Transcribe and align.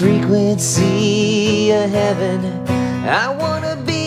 frequency 0.00 1.70
of 1.72 1.90
heaven 1.90 2.42
I 3.06 3.36
wanna 3.38 3.76
be. 3.84 4.00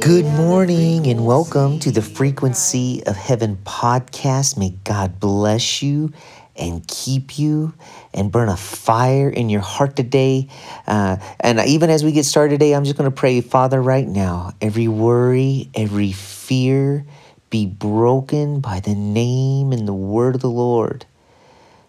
Good 0.00 0.24
morning 0.24 1.06
and 1.06 1.24
welcome 1.24 1.78
to 1.78 1.92
the 1.92 2.02
Frequency 2.02 3.04
of 3.06 3.14
Heaven 3.14 3.58
podcast. 3.62 4.58
May 4.58 4.70
God 4.82 5.20
bless 5.20 5.84
you 5.84 6.12
and 6.56 6.84
keep 6.88 7.38
you 7.38 7.74
and 8.12 8.32
burn 8.32 8.48
a 8.48 8.56
fire 8.56 9.28
in 9.28 9.50
your 9.50 9.60
heart 9.60 9.94
today. 9.94 10.48
Uh, 10.88 11.18
and 11.38 11.60
even 11.60 11.90
as 11.90 12.02
we 12.02 12.10
get 12.10 12.24
started 12.24 12.54
today, 12.54 12.74
I'm 12.74 12.82
just 12.82 12.96
going 12.96 13.08
to 13.08 13.14
pray, 13.16 13.40
Father, 13.40 13.80
right 13.80 14.08
now, 14.08 14.52
every 14.60 14.88
worry, 14.88 15.70
every 15.76 16.10
fear 16.10 17.06
be 17.50 17.66
broken 17.66 18.58
by 18.58 18.80
the 18.80 18.96
name 18.96 19.70
and 19.70 19.86
the 19.86 19.94
word 19.94 20.34
of 20.34 20.40
the 20.40 20.50
Lord. 20.50 21.06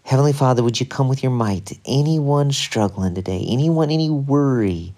Heavenly 0.07 0.31
Father, 0.31 0.63
would 0.63 0.79
you 0.79 0.85
come 0.85 1.09
with 1.09 1.21
your 1.21 1.33
might 1.33 1.77
anyone 1.85 2.53
struggling 2.53 3.13
today, 3.13 3.45
anyone, 3.45 3.91
any 3.91 4.09
worry, 4.09 4.93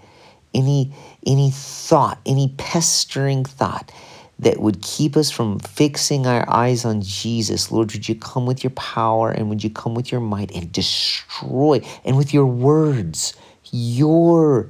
any 0.54 0.94
any 1.26 1.50
thought, 1.50 2.20
any 2.28 2.54
pestering 2.60 3.44
thought 3.44 3.92
that 4.38 4.60
would 4.60 4.84
keep 4.84 5.18
us 5.18 5.32
from 5.32 5.58
fixing 5.58 6.28
our 6.28 6.48
eyes 6.48 6.86
on 6.86 7.02
Jesus. 7.02 7.72
Lord, 7.72 7.92
would 7.92 8.08
you 8.08 8.14
come 8.14 8.46
with 8.46 8.64
your 8.64 8.70
power 8.70 9.32
and 9.32 9.50
would 9.50 9.64
you 9.64 9.72
come 9.72 9.96
with 9.96 10.12
your 10.12 10.22
might 10.22 10.52
and 10.52 10.72
destroy 10.72 11.82
and 12.06 12.16
with 12.16 12.32
your 12.32 12.46
words, 12.46 13.34
your 13.72 14.70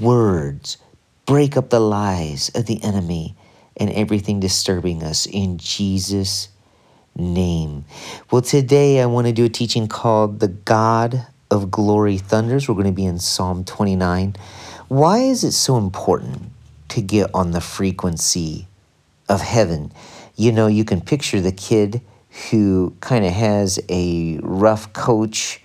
words, 0.00 0.76
break 1.26 1.56
up 1.56 1.70
the 1.70 1.80
lies 1.80 2.48
of 2.54 2.66
the 2.66 2.80
enemy 2.84 3.34
and 3.76 3.90
everything 3.90 4.38
disturbing 4.38 5.02
us 5.02 5.26
in 5.26 5.58
Jesus' 5.58 6.48
name. 7.16 7.84
Well, 8.30 8.42
today 8.42 9.00
I 9.00 9.06
want 9.06 9.26
to 9.26 9.32
do 9.32 9.44
a 9.44 9.48
teaching 9.48 9.88
called 9.88 10.40
The 10.40 10.48
God 10.48 11.26
of 11.50 11.70
Glory 11.70 12.18
Thunders. 12.18 12.68
We're 12.68 12.74
going 12.74 12.86
to 12.86 12.92
be 12.92 13.04
in 13.04 13.18
Psalm 13.18 13.64
29. 13.64 14.36
Why 14.88 15.18
is 15.18 15.44
it 15.44 15.52
so 15.52 15.76
important 15.76 16.42
to 16.88 17.00
get 17.00 17.30
on 17.34 17.52
the 17.52 17.60
frequency 17.60 18.66
of 19.28 19.40
heaven? 19.40 19.92
You 20.36 20.52
know, 20.52 20.66
you 20.66 20.84
can 20.84 21.00
picture 21.00 21.40
the 21.40 21.52
kid 21.52 22.00
who 22.50 22.94
kind 23.00 23.24
of 23.24 23.32
has 23.32 23.78
a 23.88 24.38
rough 24.42 24.92
coach 24.92 25.62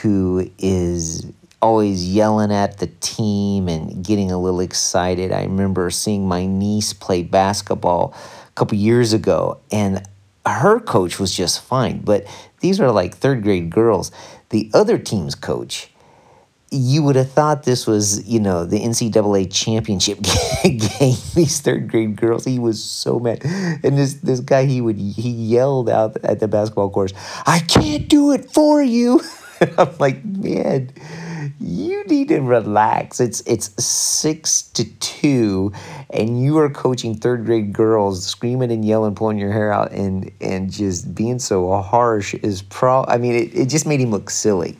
who 0.00 0.50
is 0.58 1.26
always 1.60 2.12
yelling 2.12 2.50
at 2.50 2.78
the 2.78 2.88
team 3.00 3.68
and 3.68 4.04
getting 4.04 4.32
a 4.32 4.38
little 4.38 4.60
excited. 4.60 5.30
I 5.30 5.44
remember 5.44 5.90
seeing 5.90 6.26
my 6.26 6.44
niece 6.44 6.92
play 6.92 7.22
basketball 7.22 8.12
a 8.48 8.52
couple 8.54 8.76
years 8.76 9.12
ago, 9.12 9.60
and 9.70 10.02
her 10.46 10.80
coach 10.80 11.18
was 11.18 11.34
just 11.34 11.62
fine, 11.62 12.00
but 12.00 12.26
these 12.60 12.80
are 12.80 12.90
like 12.90 13.14
third 13.14 13.42
grade 13.42 13.70
girls. 13.70 14.10
The 14.50 14.70
other 14.74 14.98
team's 14.98 15.34
coach, 15.34 15.90
you 16.70 17.02
would 17.02 17.16
have 17.16 17.30
thought 17.30 17.64
this 17.64 17.86
was, 17.86 18.26
you 18.26 18.40
know, 18.40 18.64
the 18.64 18.80
NCAA 18.80 19.52
championship 19.52 20.18
game. 20.62 21.16
These 21.34 21.60
third 21.60 21.88
grade 21.88 22.16
girls, 22.16 22.44
he 22.44 22.58
was 22.58 22.82
so 22.82 23.18
mad, 23.18 23.44
and 23.44 23.98
this 23.98 24.14
this 24.14 24.40
guy, 24.40 24.64
he 24.64 24.80
would 24.80 24.96
he 24.96 25.30
yelled 25.30 25.88
out 25.88 26.16
at 26.24 26.40
the 26.40 26.48
basketball 26.48 26.90
course, 26.90 27.12
"I 27.46 27.60
can't 27.60 28.08
do 28.08 28.32
it 28.32 28.50
for 28.50 28.82
you." 28.82 29.20
I'm 29.78 29.96
like, 29.98 30.24
man, 30.24 30.90
you 31.62 32.04
need 32.04 32.28
to 32.28 32.40
relax. 32.40 33.20
It's 33.20 33.40
it's 33.42 33.70
six 33.82 34.62
to 34.62 34.84
two, 34.98 35.72
and 36.10 36.42
you 36.42 36.58
are 36.58 36.68
coaching 36.68 37.14
third 37.14 37.46
grade 37.46 37.72
girls, 37.72 38.26
screaming 38.26 38.72
and 38.72 38.84
yelling, 38.84 39.14
pulling 39.14 39.38
your 39.38 39.52
hair 39.52 39.72
out, 39.72 39.92
and 39.92 40.30
and 40.40 40.70
just 40.70 41.14
being 41.14 41.38
so 41.38 41.80
harsh 41.80 42.34
is 42.34 42.62
pro. 42.62 43.04
I 43.06 43.18
mean, 43.18 43.34
it, 43.34 43.54
it 43.54 43.68
just 43.68 43.86
made 43.86 44.00
him 44.00 44.10
look 44.10 44.28
silly. 44.28 44.76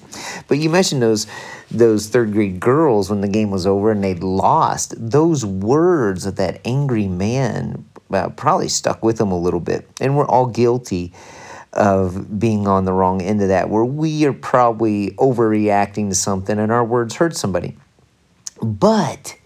But 0.48 0.58
you 0.58 0.70
mentioned 0.70 1.02
those 1.02 1.26
those 1.70 2.08
third 2.08 2.32
grade 2.32 2.58
girls 2.60 3.08
when 3.08 3.20
the 3.20 3.28
game 3.28 3.50
was 3.50 3.66
over 3.66 3.92
and 3.92 4.02
they'd 4.02 4.22
lost. 4.22 4.94
Those 4.98 5.44
words 5.44 6.26
of 6.26 6.36
that 6.36 6.60
angry 6.64 7.08
man 7.08 7.84
uh, 8.12 8.28
probably 8.30 8.68
stuck 8.68 9.02
with 9.04 9.18
them 9.18 9.30
a 9.30 9.38
little 9.38 9.60
bit, 9.60 9.88
and 10.00 10.16
we're 10.16 10.26
all 10.26 10.46
guilty 10.46 11.12
of 11.72 12.38
being 12.38 12.66
on 12.68 12.84
the 12.84 12.92
wrong 12.92 13.22
end 13.22 13.40
of 13.42 13.48
that, 13.48 13.70
where 13.70 13.84
we 13.84 14.24
are 14.26 14.32
probably 14.32 15.12
overreacting 15.12 16.08
to 16.10 16.14
something 16.14 16.58
and 16.58 16.70
our 16.70 16.84
words 16.84 17.16
hurt 17.16 17.36
somebody. 17.36 17.76
But 18.60 19.36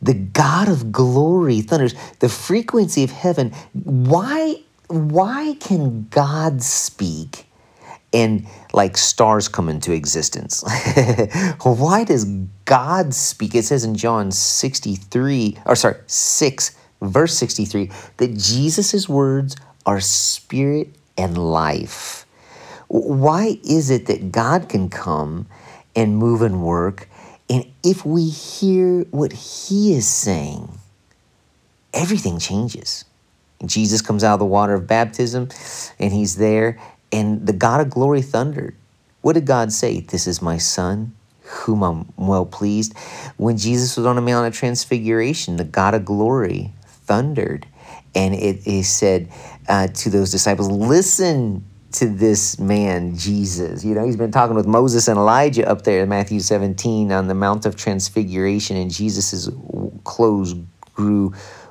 the 0.00 0.14
God 0.14 0.68
of 0.68 0.92
glory 0.92 1.60
thunders, 1.60 1.94
the 2.20 2.28
frequency 2.28 3.02
of 3.04 3.10
heaven. 3.10 3.50
Why, 3.72 4.62
why 4.88 5.56
can 5.60 6.06
God 6.10 6.62
speak 6.62 7.46
and 8.12 8.46
like 8.72 8.96
stars 8.96 9.48
come 9.48 9.68
into 9.68 9.92
existence? 9.92 10.62
why 11.62 12.04
does 12.04 12.24
God 12.64 13.14
speak? 13.14 13.54
It 13.54 13.64
says 13.64 13.84
in 13.84 13.94
John 13.94 14.30
63, 14.30 15.58
or 15.66 15.74
sorry, 15.74 15.96
6, 16.06 16.76
verse 17.02 17.36
63, 17.36 17.90
that 18.18 18.36
Jesus' 18.36 19.08
words 19.08 19.56
are 19.86 20.00
spirit 20.00 20.94
and 21.16 21.36
life. 21.36 22.26
Why 22.88 23.58
is 23.64 23.90
it 23.90 24.06
that 24.06 24.30
God 24.30 24.68
can 24.68 24.88
come 24.88 25.46
and 25.94 26.16
move 26.16 26.42
and 26.42 26.62
work? 26.62 27.08
And 27.48 27.64
if 27.82 28.04
we 28.04 28.28
hear 28.28 29.02
what 29.10 29.32
He 29.32 29.94
is 29.94 30.06
saying, 30.06 30.78
everything 31.92 32.38
changes. 32.38 33.04
Jesus 33.64 34.02
comes 34.02 34.22
out 34.22 34.34
of 34.34 34.38
the 34.40 34.46
water 34.46 34.74
of 34.74 34.86
baptism 34.86 35.48
and 35.98 36.12
He's 36.12 36.36
there, 36.36 36.78
and 37.12 37.46
the 37.46 37.52
God 37.52 37.80
of 37.80 37.90
glory 37.90 38.22
thundered. 38.22 38.76
What 39.22 39.32
did 39.32 39.46
God 39.46 39.72
say? 39.72 40.00
This 40.00 40.26
is 40.26 40.42
my 40.42 40.58
Son, 40.58 41.14
whom 41.42 41.82
I'm 41.82 42.12
well 42.16 42.46
pleased. 42.46 42.96
When 43.36 43.56
Jesus 43.56 43.96
was 43.96 44.06
on 44.06 44.16
the 44.16 44.22
Mount 44.22 44.46
of 44.46 44.54
Transfiguration, 44.54 45.56
the 45.56 45.64
God 45.64 45.94
of 45.94 46.04
glory 46.04 46.72
thundered 46.84 47.66
and 48.16 48.34
it 48.34 48.66
is 48.66 48.88
said 48.88 49.28
uh, 49.68 49.88
to 49.88 50.10
those 50.10 50.30
disciples, 50.30 50.68
listen 50.68 51.64
to 51.92 52.06
this 52.06 52.58
man, 52.58 53.16
Jesus. 53.16 53.84
You 53.84 53.94
know, 53.94 54.04
he's 54.04 54.16
been 54.16 54.30
talking 54.30 54.54
with 54.54 54.66
Moses 54.66 55.08
and 55.08 55.18
Elijah 55.18 55.68
up 55.68 55.82
there 55.82 56.02
in 56.02 56.08
Matthew 56.08 56.40
17 56.40 57.10
on 57.10 57.28
the 57.28 57.34
Mount 57.34 57.64
of 57.64 57.76
Transfiguration, 57.76 58.76
and 58.76 58.90
Jesus' 58.90 59.48
clothes 60.04 60.54
grew 60.94 61.30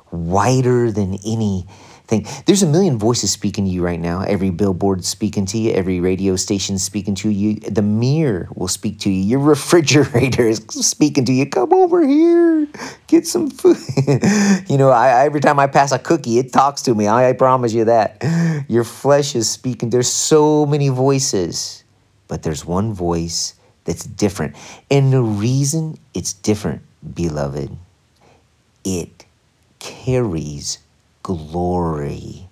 whiter 0.09 0.91
than 0.91 1.17
any 1.25 1.67
thing. 2.07 2.25
There's 2.45 2.63
a 2.63 2.67
million 2.67 2.97
voices 2.97 3.31
speaking 3.31 3.65
to 3.65 3.71
you 3.71 3.83
right 3.83 3.99
now. 3.99 4.21
Every 4.21 4.49
billboard 4.49 5.03
speaking 5.05 5.45
to 5.47 5.57
you, 5.57 5.71
every 5.71 5.99
radio 5.99 6.35
station 6.35 6.77
speaking 6.79 7.15
to 7.15 7.29
you. 7.29 7.55
The 7.59 7.81
mirror 7.81 8.47
will 8.55 8.67
speak 8.67 8.99
to 8.99 9.09
you. 9.09 9.23
Your 9.23 9.39
refrigerator 9.39 10.47
is 10.47 10.63
speaking 10.69 11.25
to 11.25 11.33
you. 11.33 11.45
Come 11.49 11.73
over 11.73 12.05
here, 12.05 12.67
get 13.07 13.27
some 13.27 13.49
food. 13.49 13.77
you 14.69 14.77
know, 14.77 14.89
I, 14.89 15.25
every 15.25 15.41
time 15.41 15.59
I 15.59 15.67
pass 15.67 15.91
a 15.91 15.99
cookie, 15.99 16.39
it 16.39 16.53
talks 16.53 16.81
to 16.83 16.95
me. 16.95 17.07
I, 17.07 17.29
I 17.29 17.33
promise 17.33 17.73
you 17.73 17.85
that. 17.85 18.23
Your 18.67 18.83
flesh 18.83 19.35
is 19.35 19.49
speaking. 19.49 19.89
There's 19.89 20.11
so 20.11 20.65
many 20.65 20.89
voices, 20.89 21.83
but 22.27 22.43
there's 22.43 22.65
one 22.65 22.93
voice 22.93 23.55
that's 23.85 24.03
different. 24.05 24.55
And 24.89 25.13
the 25.13 25.21
reason 25.21 25.97
it's 26.13 26.33
different, 26.33 26.81
beloved, 27.13 27.75
it 28.83 29.25
carries 29.79 30.79
glory. 31.25 32.47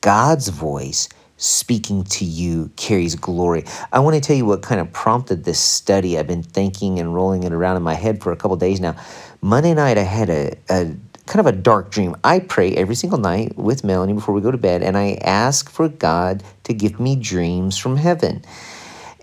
God's 0.00 0.48
voice 0.48 1.10
speaking 1.36 2.02
to 2.04 2.24
you 2.24 2.70
carries 2.76 3.14
glory. 3.14 3.62
I 3.92 3.98
want 3.98 4.14
to 4.14 4.22
tell 4.22 4.34
you 4.34 4.46
what 4.46 4.62
kind 4.62 4.80
of 4.80 4.90
prompted 4.90 5.44
this 5.44 5.60
study. 5.60 6.18
I've 6.18 6.26
been 6.26 6.42
thinking 6.42 6.98
and 6.98 7.14
rolling 7.14 7.42
it 7.42 7.52
around 7.52 7.76
in 7.76 7.82
my 7.82 7.92
head 7.92 8.22
for 8.22 8.32
a 8.32 8.36
couple 8.36 8.56
days 8.56 8.80
now. 8.80 8.96
Monday 9.42 9.74
night, 9.74 9.98
I 9.98 10.02
had 10.02 10.30
a, 10.30 10.54
a 10.70 10.96
kind 11.26 11.40
of 11.40 11.46
a 11.46 11.52
dark 11.52 11.90
dream. 11.90 12.16
I 12.24 12.38
pray 12.38 12.74
every 12.74 12.94
single 12.94 13.18
night 13.18 13.54
with 13.58 13.84
Melanie 13.84 14.14
before 14.14 14.34
we 14.34 14.40
go 14.40 14.50
to 14.50 14.56
bed, 14.56 14.82
and 14.82 14.96
I 14.96 15.18
ask 15.20 15.68
for 15.68 15.90
God 15.90 16.42
to 16.64 16.72
give 16.72 16.98
me 16.98 17.16
dreams 17.16 17.76
from 17.76 17.98
heaven. 17.98 18.42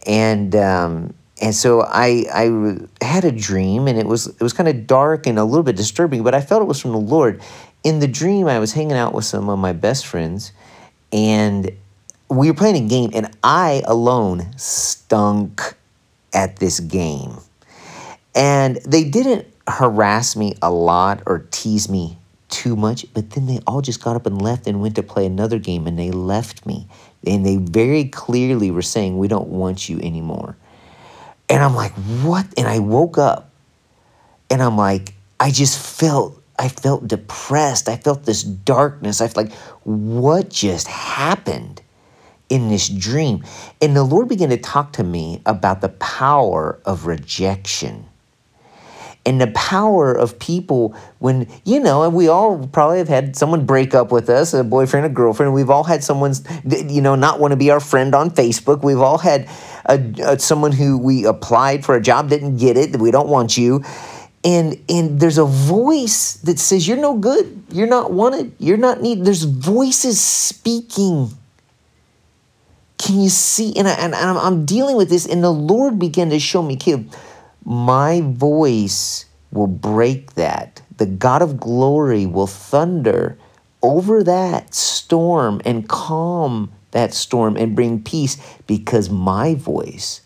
And 0.06 0.56
um, 0.56 1.16
and 1.42 1.56
so 1.56 1.82
I 1.82 2.26
I 2.32 3.04
had 3.04 3.26
a 3.26 3.32
dream, 3.32 3.88
and 3.88 3.98
it 3.98 4.06
was 4.06 4.28
it 4.28 4.42
was 4.42 4.54
kind 4.54 4.70
of 4.70 4.86
dark 4.86 5.26
and 5.26 5.40
a 5.40 5.44
little 5.44 5.64
bit 5.64 5.78
disturbing, 5.78 6.22
but 6.22 6.36
I 6.36 6.42
felt 6.42 6.62
it 6.62 6.66
was 6.66 6.80
from 6.80 6.92
the 6.92 7.00
Lord 7.00 7.42
in 7.84 8.00
the 8.00 8.08
dream, 8.08 8.48
I 8.48 8.60
was 8.60 8.74
hanging 8.74 8.98
out 8.98 9.14
with 9.14 9.26
some 9.26 9.50
of 9.50 9.60
my 9.60 9.74
best 9.74 10.06
friends, 10.06 10.52
and 11.12 11.72
we 12.30 12.50
were 12.50 12.56
playing 12.56 12.86
a 12.86 12.88
game, 12.88 13.12
and 13.14 13.36
I 13.44 13.84
alone 13.86 14.58
stunk 14.58 15.76
at 16.34 16.58
this 16.58 16.80
game. 16.80 17.38
And 18.36 18.78
they 18.78 19.04
didn't 19.04 19.48
harass 19.68 20.36
me 20.36 20.56
a 20.62 20.72
lot 20.72 21.22
or 21.26 21.46
tease 21.52 21.88
me 21.88 22.18
too 22.50 22.76
much, 22.76 23.06
but 23.14 23.32
then 23.32 23.48
they 23.48 23.60
all 23.68 23.82
just 23.82 24.02
got 24.02 24.16
up 24.16 24.26
and 24.26 24.42
left 24.42 24.68
and 24.68 24.82
went 24.82 24.96
to 24.96 25.04
play 25.04 25.26
another 25.26 25.60
game, 25.60 25.86
and 25.86 26.00
they 26.00 26.12
left 26.12 26.66
me. 26.66 26.88
And 27.26 27.46
they 27.46 27.58
very 27.58 28.06
clearly 28.06 28.72
were 28.72 28.82
saying, 28.82 29.18
We 29.18 29.28
don't 29.28 29.50
want 29.50 29.90
you 29.90 30.00
anymore. 30.00 30.56
And 31.50 31.62
I'm 31.64 31.76
like, 31.76 31.92
What? 32.22 32.48
And 32.58 32.68
I 32.68 32.80
woke 32.80 33.18
up, 33.18 33.50
and 34.50 34.62
I'm 34.62 34.78
like, 34.78 35.14
I 35.40 35.52
just 35.52 35.78
felt 36.00 36.42
I 36.58 36.70
felt 36.70 37.08
depressed. 37.08 37.90
I 37.90 37.98
felt 37.98 38.26
this 38.26 38.44
darkness. 38.44 39.22
I 39.22 39.28
felt 39.28 39.48
like, 39.48 39.54
what 39.84 40.50
just 40.50 40.88
happened? 40.88 41.82
in 42.50 42.70
this 42.70 42.88
dream. 42.88 43.44
And 43.82 43.96
the 43.96 44.04
Lord 44.04 44.28
began 44.28 44.50
to 44.50 44.58
talk 44.58 44.94
to 44.94 45.04
me 45.04 45.42
about 45.46 45.82
the 45.82 45.90
power 45.90 46.80
of 46.86 47.08
rejection 47.08 48.06
and 49.26 49.40
the 49.40 49.48
power 49.48 50.14
of 50.14 50.38
people 50.38 50.96
when 51.20 51.48
you 51.64 51.80
know 51.80 52.04
and 52.04 52.14
we 52.14 52.28
all 52.28 52.68
probably 52.68 52.98
have 52.98 53.08
had 53.08 53.36
someone 53.36 53.66
break 53.66 53.94
up 53.94 54.12
with 54.12 54.30
us 54.30 54.54
a 54.54 54.64
boyfriend 54.64 55.06
a 55.06 55.10
girlfriend 55.10 55.54
we've 55.54 55.70
all 55.70 55.84
had 55.84 56.04
someone's 56.04 56.44
you 56.90 57.02
know 57.02 57.16
not 57.16 57.40
want 57.40 57.52
to 57.52 57.56
be 57.56 57.72
our 57.72 57.80
friend 57.80 58.14
on 58.14 58.30
facebook 58.30 58.84
we've 58.84 59.00
all 59.00 59.18
had 59.18 59.48
a, 59.86 59.98
a, 60.24 60.40
someone 60.40 60.72
who 60.72 60.98
we 60.98 61.26
applied 61.26 61.86
for 61.86 61.96
a 61.96 62.02
job 62.02 62.30
didn't 62.30 62.58
get 62.58 62.76
it 62.76 62.98
we 63.00 63.12
don't 63.12 63.30
want 63.30 63.58
you 63.58 63.84
and 64.44 64.82
and 64.90 65.20
there's 65.20 65.38
a 65.38 65.46
voice 65.46 66.34
that 66.44 66.60
says 66.60 66.88
you're 66.88 66.98
no 66.98 67.18
good. 67.18 67.64
You're 67.72 67.88
not 67.88 68.12
wanted. 68.12 68.54
You're 68.60 68.78
not 68.78 69.02
needed 69.02 69.26
there's 69.26 69.44
voices 69.44 70.20
speaking. 70.20 71.32
Can 72.98 73.20
you 73.22 73.30
see? 73.30 73.76
And, 73.76 73.88
I, 73.88 73.94
and 73.94 74.16
I'm, 74.16 74.38
I'm 74.38 74.66
dealing 74.66 74.96
with 74.96 75.10
this 75.10 75.26
and 75.26 75.44
the 75.44 75.52
lord 75.52 76.00
began 76.00 76.30
to 76.30 76.40
show 76.40 76.62
me 76.62 76.78
kid 76.78 77.10
my 77.66 78.22
voice 78.22 79.26
will 79.52 79.68
break 79.68 80.34
that. 80.34 80.82
The 80.98 81.06
God 81.06 81.42
of 81.42 81.60
glory 81.60 82.26
will 82.26 82.48
thunder 82.48 83.38
over 83.82 84.24
that 84.24 84.74
storm 84.74 85.62
and 85.66 85.88
calm 85.88 86.72
that 86.92 87.14
storm 87.14 87.58
and 87.58 87.76
bring 87.76 88.04
peace 88.04 88.38
because 88.68 89.10
my 89.10 89.56
voice 89.56 90.22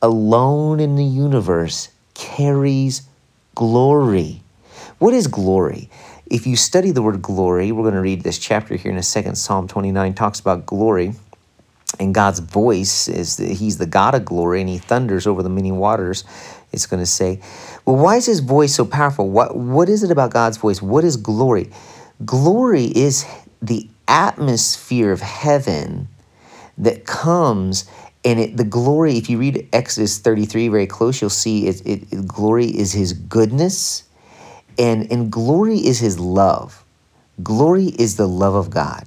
alone 0.00 0.80
in 0.80 0.96
the 0.96 1.04
universe 1.04 1.88
carries 2.14 3.02
glory. 3.56 4.44
What 5.00 5.12
is 5.12 5.26
glory? 5.26 5.90
If 6.26 6.46
you 6.46 6.54
study 6.54 6.92
the 6.92 7.02
word 7.02 7.20
glory, 7.20 7.72
we're 7.72 7.82
going 7.82 7.94
to 7.94 8.00
read 8.00 8.22
this 8.22 8.38
chapter 8.38 8.76
here 8.76 8.92
in 8.92 8.98
a 8.98 9.02
second. 9.02 9.34
Psalm 9.34 9.66
29 9.66 10.14
talks 10.14 10.38
about 10.38 10.64
glory. 10.64 11.14
And 11.98 12.14
God's 12.14 12.40
voice 12.40 13.08
is 13.08 13.36
that 13.38 13.50
He's 13.50 13.78
the 13.78 13.86
God 13.86 14.14
of 14.14 14.24
glory 14.24 14.60
and 14.60 14.68
He 14.68 14.78
thunders 14.78 15.26
over 15.26 15.42
the 15.42 15.48
many 15.48 15.72
waters 15.72 16.24
it's 16.72 16.86
going 16.86 17.00
to 17.02 17.06
say, 17.06 17.40
well, 17.84 17.96
why 17.96 18.16
is 18.16 18.26
his 18.26 18.40
voice 18.40 18.74
so 18.74 18.84
powerful? 18.84 19.30
What, 19.30 19.56
what 19.56 19.88
is 19.88 20.02
it 20.02 20.10
about 20.10 20.30
God's 20.30 20.58
voice? 20.58 20.82
What 20.82 21.04
is 21.04 21.16
glory? 21.16 21.70
Glory 22.24 22.84
is 22.84 23.24
the 23.62 23.88
atmosphere 24.08 25.10
of 25.10 25.20
heaven 25.20 26.08
that 26.78 27.06
comes 27.06 27.88
and 28.26 28.38
it, 28.40 28.56
the 28.58 28.64
glory 28.64 29.16
if 29.16 29.30
you 29.30 29.38
read 29.38 29.66
exodus 29.72 30.18
33 30.18 30.68
very 30.68 30.86
close 30.86 31.22
you'll 31.22 31.30
see 31.30 31.66
it, 31.68 31.80
it, 31.86 32.12
it, 32.12 32.28
glory 32.28 32.66
is 32.66 32.92
his 32.92 33.14
goodness 33.14 34.02
and, 34.78 35.10
and 35.10 35.30
glory 35.30 35.78
is 35.78 35.98
his 35.98 36.18
love. 36.18 36.84
Glory 37.42 37.86
is 37.86 38.16
the 38.16 38.26
love 38.26 38.54
of 38.54 38.70
god. 38.70 39.06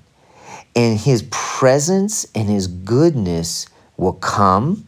And 0.75 0.99
his 0.99 1.23
presence 1.31 2.25
and 2.35 2.47
his 2.47 2.67
goodness 2.67 3.67
will 3.97 4.13
come. 4.13 4.85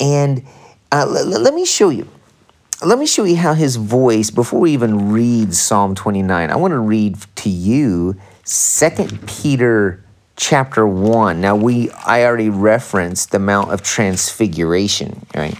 And 0.00 0.44
uh, 0.90 1.06
l- 1.08 1.40
let 1.40 1.54
me 1.54 1.64
show 1.64 1.88
you. 1.88 2.08
Let 2.84 2.98
me 2.98 3.06
show 3.06 3.24
you 3.24 3.36
how 3.36 3.54
his 3.54 3.76
voice, 3.76 4.30
before 4.30 4.60
we 4.60 4.72
even 4.72 5.12
read 5.12 5.54
Psalm 5.54 5.94
29, 5.94 6.50
I 6.50 6.56
want 6.56 6.72
to 6.72 6.78
read 6.78 7.16
to 7.36 7.48
you 7.48 8.16
Second 8.44 9.26
Peter 9.26 10.01
chapter 10.36 10.86
1. 10.86 11.40
Now, 11.40 11.56
we 11.56 11.90
I 11.90 12.24
already 12.24 12.50
referenced 12.50 13.30
the 13.30 13.38
Mount 13.38 13.72
of 13.72 13.82
Transfiguration, 13.82 15.26
right? 15.34 15.56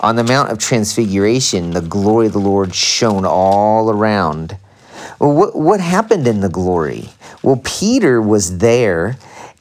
On 0.00 0.16
the 0.16 0.24
Mount 0.24 0.50
of 0.50 0.58
Transfiguration, 0.58 1.70
the 1.70 1.80
glory 1.80 2.26
of 2.26 2.32
the 2.32 2.38
Lord 2.38 2.74
shone 2.74 3.24
all 3.24 3.90
around. 3.90 4.58
Well, 5.18 5.32
what, 5.32 5.56
what 5.56 5.80
happened 5.80 6.26
in 6.26 6.40
the 6.40 6.48
glory? 6.48 7.10
Well, 7.42 7.60
Peter 7.64 8.20
was 8.20 8.58
there, 8.58 9.16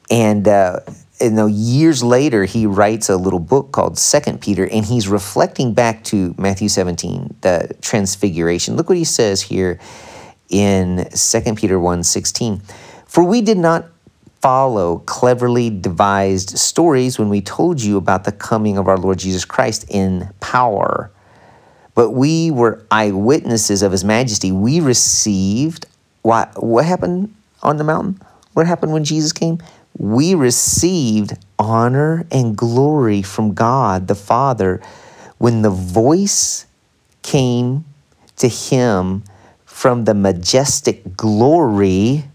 and 0.10 0.48
uh, 0.48 0.82
you 1.22 1.30
know, 1.30 1.48
years 1.48 2.04
later, 2.04 2.44
he 2.46 2.66
writes 2.66 3.10
a 3.10 3.16
little 3.16 3.40
book 3.40 3.72
called 3.72 3.98
Second 3.98 4.42
Peter, 4.42 4.68
and 4.68 4.86
he's 4.86 5.08
reflecting 5.08 5.74
back 5.74 6.04
to 6.06 6.36
Matthew 6.38 6.68
17, 6.68 7.36
the 7.42 7.76
transfiguration. 7.82 8.76
Look 8.76 8.90
what 8.90 8.98
he 8.98 9.06
says 9.06 9.42
here 9.42 9.80
in 10.50 11.10
Second 11.12 11.58
Peter 11.58 11.80
1 11.80 12.04
16. 12.04 12.62
For 13.06 13.24
we 13.24 13.42
did 13.42 13.58
not 13.58 13.86
follow 14.46 15.00
cleverly 15.00 15.72
devised 15.72 16.56
stories 16.56 17.18
when 17.18 17.30
we 17.30 17.42
told 17.42 17.82
you 17.82 17.98
about 17.98 18.26
the 18.26 18.32
coming 18.32 18.78
of 18.78 18.88
our 18.88 18.98
Lord 18.98 19.18
Jesus 19.18 19.44
Christ 19.44 19.86
in 19.90 20.30
power, 20.40 21.10
but 21.96 22.12
we 22.12 22.52
were 22.52 22.86
eyewitnesses 22.92 23.82
of 23.82 23.92
his 23.92 24.04
majesty. 24.04 24.52
We 24.52 24.82
received 24.82 25.88
what, 26.22 26.64
what 26.64 26.86
happened 26.86 27.34
on 27.64 27.78
the 27.78 27.84
mountain? 27.84 28.22
What 28.54 28.68
happened 28.68 28.94
when 28.94 29.04
Jesus 29.04 29.34
came? 29.34 29.58
we 29.98 30.36
received 30.36 31.34
honor 31.58 32.26
and 32.30 32.56
glory 32.58 33.22
from 33.22 33.54
God 33.54 34.08
the 34.08 34.16
Father 34.16 34.82
when 35.38 35.62
the 35.62 35.70
voice 35.70 36.66
came 37.22 37.86
to 38.38 38.48
him 38.48 39.24
from 39.66 40.04
the 40.04 40.14
majestic 40.14 41.16
glory, 41.16 42.26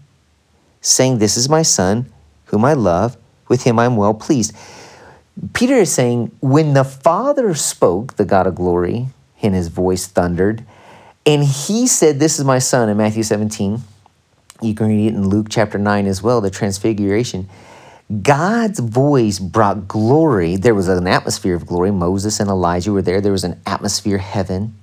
saying, 0.81 1.19
This 1.19 1.37
is 1.37 1.47
my 1.47 1.61
Son, 1.61 2.11
whom 2.45 2.65
I 2.65 2.73
love, 2.73 3.17
with 3.47 3.63
him 3.63 3.79
I'm 3.79 3.95
well 3.95 4.13
pleased. 4.13 4.55
Peter 5.53 5.75
is 5.75 5.91
saying, 5.91 6.35
When 6.41 6.73
the 6.73 6.83
Father 6.83 7.53
spoke, 7.53 8.15
the 8.17 8.25
God 8.25 8.47
of 8.47 8.55
glory, 8.55 9.07
and 9.41 9.55
his 9.55 9.69
voice 9.69 10.07
thundered, 10.07 10.65
and 11.25 11.43
he 11.43 11.87
said, 11.87 12.19
This 12.19 12.39
is 12.39 12.45
my 12.45 12.59
Son 12.59 12.89
in 12.89 12.97
Matthew 12.97 13.23
17 13.23 13.81
you 14.61 14.75
can 14.75 14.87
read 14.87 15.07
it 15.07 15.15
in 15.15 15.27
Luke 15.27 15.47
chapter 15.49 15.77
9 15.77 16.05
as 16.05 16.21
well, 16.21 16.39
the 16.39 16.51
transfiguration. 16.51 17.49
God's 18.21 18.79
voice 18.79 19.39
brought 19.39 19.87
glory. 19.87 20.55
There 20.55 20.75
was 20.75 20.87
an 20.87 21.07
atmosphere 21.07 21.55
of 21.55 21.65
glory. 21.65 21.91
Moses 21.91 22.39
and 22.39 22.49
Elijah 22.49 22.91
were 22.91 23.01
there. 23.01 23.21
There 23.21 23.31
was 23.31 23.43
an 23.43 23.59
atmosphere 23.65 24.17
heaven. 24.17 24.75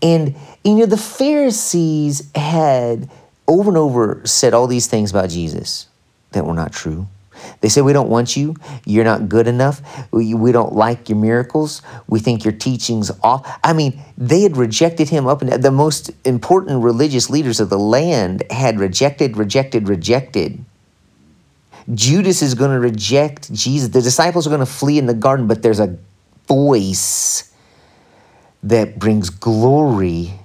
And, 0.00 0.36
you 0.64 0.74
know, 0.74 0.86
the 0.86 0.96
Pharisees 0.96 2.30
had 2.34 3.10
over 3.48 3.70
and 3.70 3.78
over 3.78 4.20
said 4.24 4.54
all 4.54 4.66
these 4.66 4.86
things 4.86 5.10
about 5.10 5.30
Jesus 5.30 5.88
that 6.32 6.44
were 6.44 6.54
not 6.54 6.72
true. 6.72 7.08
They 7.60 7.68
said, 7.68 7.84
We 7.84 7.92
don't 7.92 8.08
want 8.08 8.36
you. 8.36 8.56
You're 8.84 9.04
not 9.04 9.28
good 9.28 9.46
enough. 9.46 9.80
We, 10.12 10.34
we 10.34 10.52
don't 10.52 10.74
like 10.74 11.08
your 11.08 11.18
miracles. 11.18 11.82
We 12.08 12.20
think 12.20 12.44
your 12.44 12.52
teaching's 12.52 13.10
off. 13.22 13.58
I 13.64 13.72
mean, 13.72 14.00
they 14.16 14.42
had 14.42 14.56
rejected 14.56 15.08
him 15.08 15.26
up 15.26 15.42
and 15.42 15.50
the 15.62 15.70
most 15.70 16.10
important 16.24 16.82
religious 16.82 17.30
leaders 17.30 17.60
of 17.60 17.70
the 17.70 17.78
land 17.78 18.42
had 18.50 18.78
rejected, 18.78 19.36
rejected, 19.36 19.88
rejected. 19.88 20.64
Judas 21.94 22.42
is 22.42 22.54
going 22.54 22.70
to 22.70 22.80
reject 22.80 23.52
Jesus. 23.52 23.88
The 23.88 24.02
disciples 24.02 24.46
are 24.46 24.50
going 24.50 24.60
to 24.60 24.66
flee 24.66 24.98
in 24.98 25.06
the 25.06 25.14
garden, 25.14 25.46
but 25.46 25.62
there's 25.62 25.80
a 25.80 25.96
voice 26.46 27.50
that 28.62 28.98
brings 28.98 29.30
glory 29.30 30.37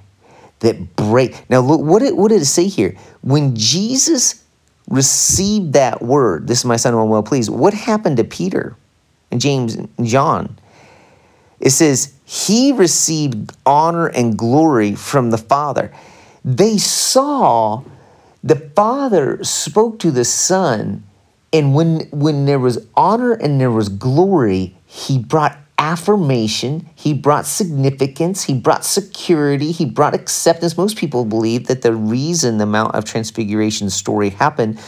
that 0.64 0.96
break. 0.96 1.50
Now, 1.50 1.60
look, 1.60 1.82
what 1.82 2.00
did, 2.00 2.16
what 2.16 2.30
did 2.30 2.42
it 2.42 2.46
say 2.46 2.68
here? 2.68 2.96
When 3.22 3.56
Jesus 3.56 4.44
received 4.90 5.74
that 5.74 6.02
word, 6.02 6.48
this 6.48 6.60
is 6.60 6.66
my 6.66 6.78
son 6.78 6.94
who 6.94 7.00
I'm 7.00 7.10
well 7.10 7.22
pleased, 7.22 7.50
what 7.50 7.74
happened 7.74 8.18
to 8.18 8.24
Peter 8.24 8.76
and 9.30 9.40
James 9.40 9.76
and 9.76 9.90
John? 10.04 10.58
It 11.60 11.72
says, 11.72 12.14
he 12.26 12.72
received 12.72 13.56
honor 13.66 14.08
and 14.08 14.38
glory 14.38 14.96
from 14.96 15.32
the 15.32 15.38
Father. 15.38 15.94
They 16.44 16.78
saw 16.78 17.84
the 18.44 18.56
Father 18.56 19.44
spoke 19.44 20.00
to 20.00 20.12
the 20.12 20.26
Son, 20.26 21.04
and 21.52 21.76
when, 21.76 22.10
when 22.12 22.46
there 22.46 22.60
was 22.60 22.86
honor 22.96 23.34
and 23.34 23.60
there 23.60 23.72
was 23.72 23.90
glory, 23.90 24.76
he 24.86 25.20
brought 25.20 25.58
affirmation, 25.78 26.90
he 26.96 27.14
brought 27.14 27.46
significance, 27.46 28.44
he 28.44 28.54
brought 28.54 28.86
security, 28.86 29.72
he 29.72 29.86
brought 29.86 30.14
acceptance. 30.14 30.78
Most 30.78 30.98
people 30.98 31.26
believe 31.26 31.68
that 31.68 31.82
the 31.82 31.94
reason 31.94 32.58
the 32.58 32.66
Mount 32.66 32.96
of 32.96 33.06
Transfiguration 33.06 33.90
story 33.90 34.30
happened, 34.30 34.80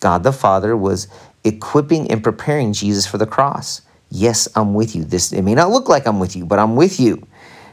God 0.00 0.22
the 0.22 0.32
Father 0.32 0.76
was 0.76 1.08
equipping 1.44 2.10
and 2.10 2.22
preparing 2.22 2.72
Jesus 2.72 3.06
for 3.06 3.18
the 3.18 3.26
cross. 3.26 3.82
Yes, 4.10 4.48
I'm 4.54 4.74
with 4.74 4.96
you. 4.96 5.04
This 5.04 5.32
it 5.32 5.42
may 5.42 5.54
not 5.54 5.70
look 5.70 5.88
like 5.88 6.06
I'm 6.06 6.18
with 6.18 6.34
you, 6.34 6.46
but 6.46 6.58
I'm 6.58 6.76
with 6.76 6.98
you. 6.98 7.26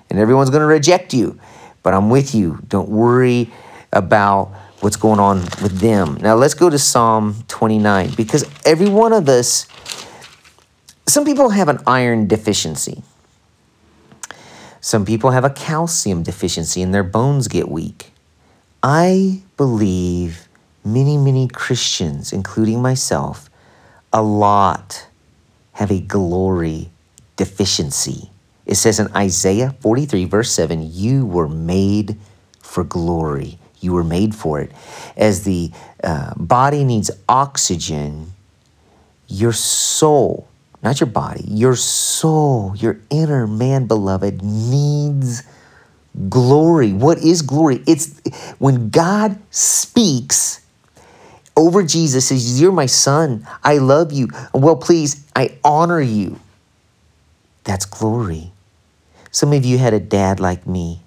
And 0.10 0.20
everyone's 0.20 0.50
going 0.50 0.62
to 0.62 0.68
reject 0.68 1.14
you, 1.14 1.40
but 1.82 1.94
I'm 1.94 2.10
with 2.10 2.36
you. 2.36 2.60
Don't 2.68 2.90
worry 2.90 3.52
about 3.94 4.54
what's 4.82 4.98
going 4.98 5.20
on 5.20 5.40
with 5.64 5.80
them. 5.80 6.16
Now 6.22 6.36
let's 6.36 6.54
go 6.54 6.70
to 6.70 6.78
Psalm 6.78 7.44
29 7.48 8.12
because 8.16 8.46
every 8.66 8.90
one 8.90 9.14
of 9.14 9.30
us 9.30 9.68
some 11.08 11.26
people 11.26 11.50
have 11.50 11.70
an 11.70 11.80
iron 11.86 12.28
deficiency. 12.28 13.04
Some 14.82 15.06
people 15.06 15.32
have 15.32 15.44
a 15.44 15.50
calcium 15.50 16.24
deficiency 16.24 16.82
and 16.82 16.94
their 16.94 17.04
bones 17.04 17.48
get 17.48 17.70
weak. 17.70 18.12
I 18.84 19.42
believe 19.58 20.48
many, 20.84 21.18
many 21.18 21.48
Christians, 21.48 22.32
including 22.32 22.82
myself, 22.82 23.50
a 24.14 24.22
lot 24.22 25.08
have 25.74 25.92
a 25.92 26.00
glory 26.00 26.90
deficiency. 27.36 28.30
It 28.66 28.76
says 28.76 29.00
in 29.00 29.08
Isaiah 29.16 29.76
43, 29.80 30.26
verse 30.26 30.52
7, 30.52 30.90
you 30.92 31.26
were 31.26 31.50
made 31.50 32.18
for 32.62 32.84
glory. 32.84 33.58
You 33.80 33.94
were 33.94 34.04
made 34.04 34.34
for 34.34 34.62
it. 34.62 34.72
As 35.18 35.44
the 35.44 35.72
uh, 36.04 36.34
body 36.36 36.84
needs 36.84 37.12
oxygen 37.28 38.34
your 39.28 39.54
soul, 39.54 40.48
not 40.86 41.00
your 41.00 41.08
body, 41.08 41.44
your 41.48 41.76
soul, 41.76 42.76
your 42.78 43.00
inner 43.10 43.48
man, 43.48 43.88
beloved, 43.88 44.44
needs 44.44 45.42
glory. 46.30 46.94
What 46.94 47.18
is 47.18 47.42
glory? 47.42 47.82
It's 47.88 48.22
when 48.60 48.90
God 48.90 49.38
speaks 49.50 50.62
over 51.58 51.82
Jesus, 51.82 52.28
says, 52.28 52.62
You're 52.62 52.72
my 52.72 52.86
son. 52.86 53.48
I 53.64 53.80
love 53.80 54.14
you. 54.14 54.30
Well, 54.54 54.76
please, 54.76 55.26
I 55.36 55.58
honor 55.64 56.00
you. 56.00 56.40
That's 57.64 57.86
glory. 57.86 58.52
Some 59.32 59.54
of 59.54 59.66
you 59.66 59.80
had 59.80 59.96
a 59.96 60.00
dad 60.00 60.40
like 60.40 60.68
me. 60.68 61.02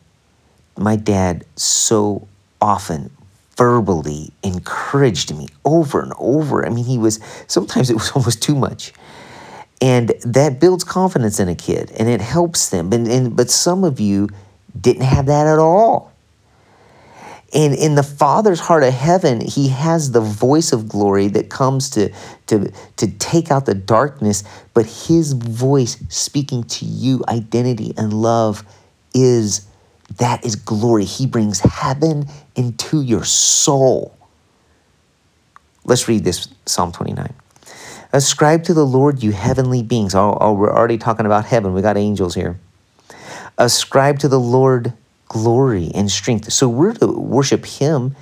My 0.76 0.96
dad 0.96 1.44
so 1.54 2.26
often 2.60 3.10
verbally 3.56 4.32
encouraged 4.42 5.36
me 5.36 5.46
over 5.64 6.00
and 6.00 6.12
over. 6.18 6.66
I 6.66 6.68
mean, 6.68 6.84
he 6.84 6.98
was 6.98 7.20
sometimes 7.46 7.90
it 7.90 7.94
was 7.94 8.10
almost 8.16 8.42
too 8.42 8.56
much. 8.56 8.92
And 9.80 10.08
that 10.24 10.58
builds 10.60 10.82
confidence 10.84 11.38
in 11.38 11.48
a 11.48 11.54
kid 11.54 11.92
and 11.92 12.08
it 12.08 12.20
helps 12.20 12.70
them. 12.70 12.92
And, 12.92 13.06
and 13.06 13.36
but 13.36 13.50
some 13.50 13.84
of 13.84 14.00
you 14.00 14.28
didn't 14.78 15.04
have 15.04 15.26
that 15.26 15.46
at 15.46 15.58
all. 15.58 16.12
And 17.54 17.74
in 17.74 17.94
the 17.94 18.02
Father's 18.02 18.60
heart 18.60 18.82
of 18.82 18.92
heaven, 18.92 19.40
He 19.40 19.68
has 19.68 20.10
the 20.10 20.20
voice 20.20 20.72
of 20.72 20.88
glory 20.88 21.28
that 21.28 21.48
comes 21.48 21.88
to, 21.90 22.12
to, 22.46 22.70
to 22.96 23.10
take 23.12 23.50
out 23.50 23.64
the 23.64 23.74
darkness, 23.74 24.44
but 24.74 24.84
His 24.84 25.32
voice 25.32 25.96
speaking 26.10 26.64
to 26.64 26.84
you, 26.84 27.24
identity 27.26 27.94
and 27.96 28.12
love, 28.12 28.64
is 29.14 29.66
that 30.18 30.44
is 30.44 30.56
glory. 30.56 31.04
He 31.04 31.26
brings 31.26 31.60
heaven 31.60 32.26
into 32.54 33.00
your 33.00 33.24
soul. 33.24 34.16
Let's 35.84 36.06
read 36.06 36.24
this 36.24 36.48
Psalm 36.66 36.92
29. 36.92 37.32
Ascribe 38.12 38.64
to 38.64 38.74
the 38.74 38.86
Lord, 38.86 39.22
you 39.22 39.32
heavenly 39.32 39.82
beings. 39.82 40.14
Oh, 40.14 40.36
oh, 40.40 40.54
we're 40.54 40.72
already 40.72 40.96
talking 40.96 41.26
about 41.26 41.44
heaven. 41.44 41.74
We 41.74 41.82
got 41.82 41.98
angels 41.98 42.34
here. 42.34 42.58
Ascribe 43.58 44.18
to 44.20 44.28
the 44.28 44.40
Lord 44.40 44.94
glory 45.26 45.90
and 45.94 46.10
strength. 46.10 46.50
So 46.52 46.68
we're 46.68 46.94
to 46.94 47.06
worship 47.06 47.66
Him, 47.66 48.16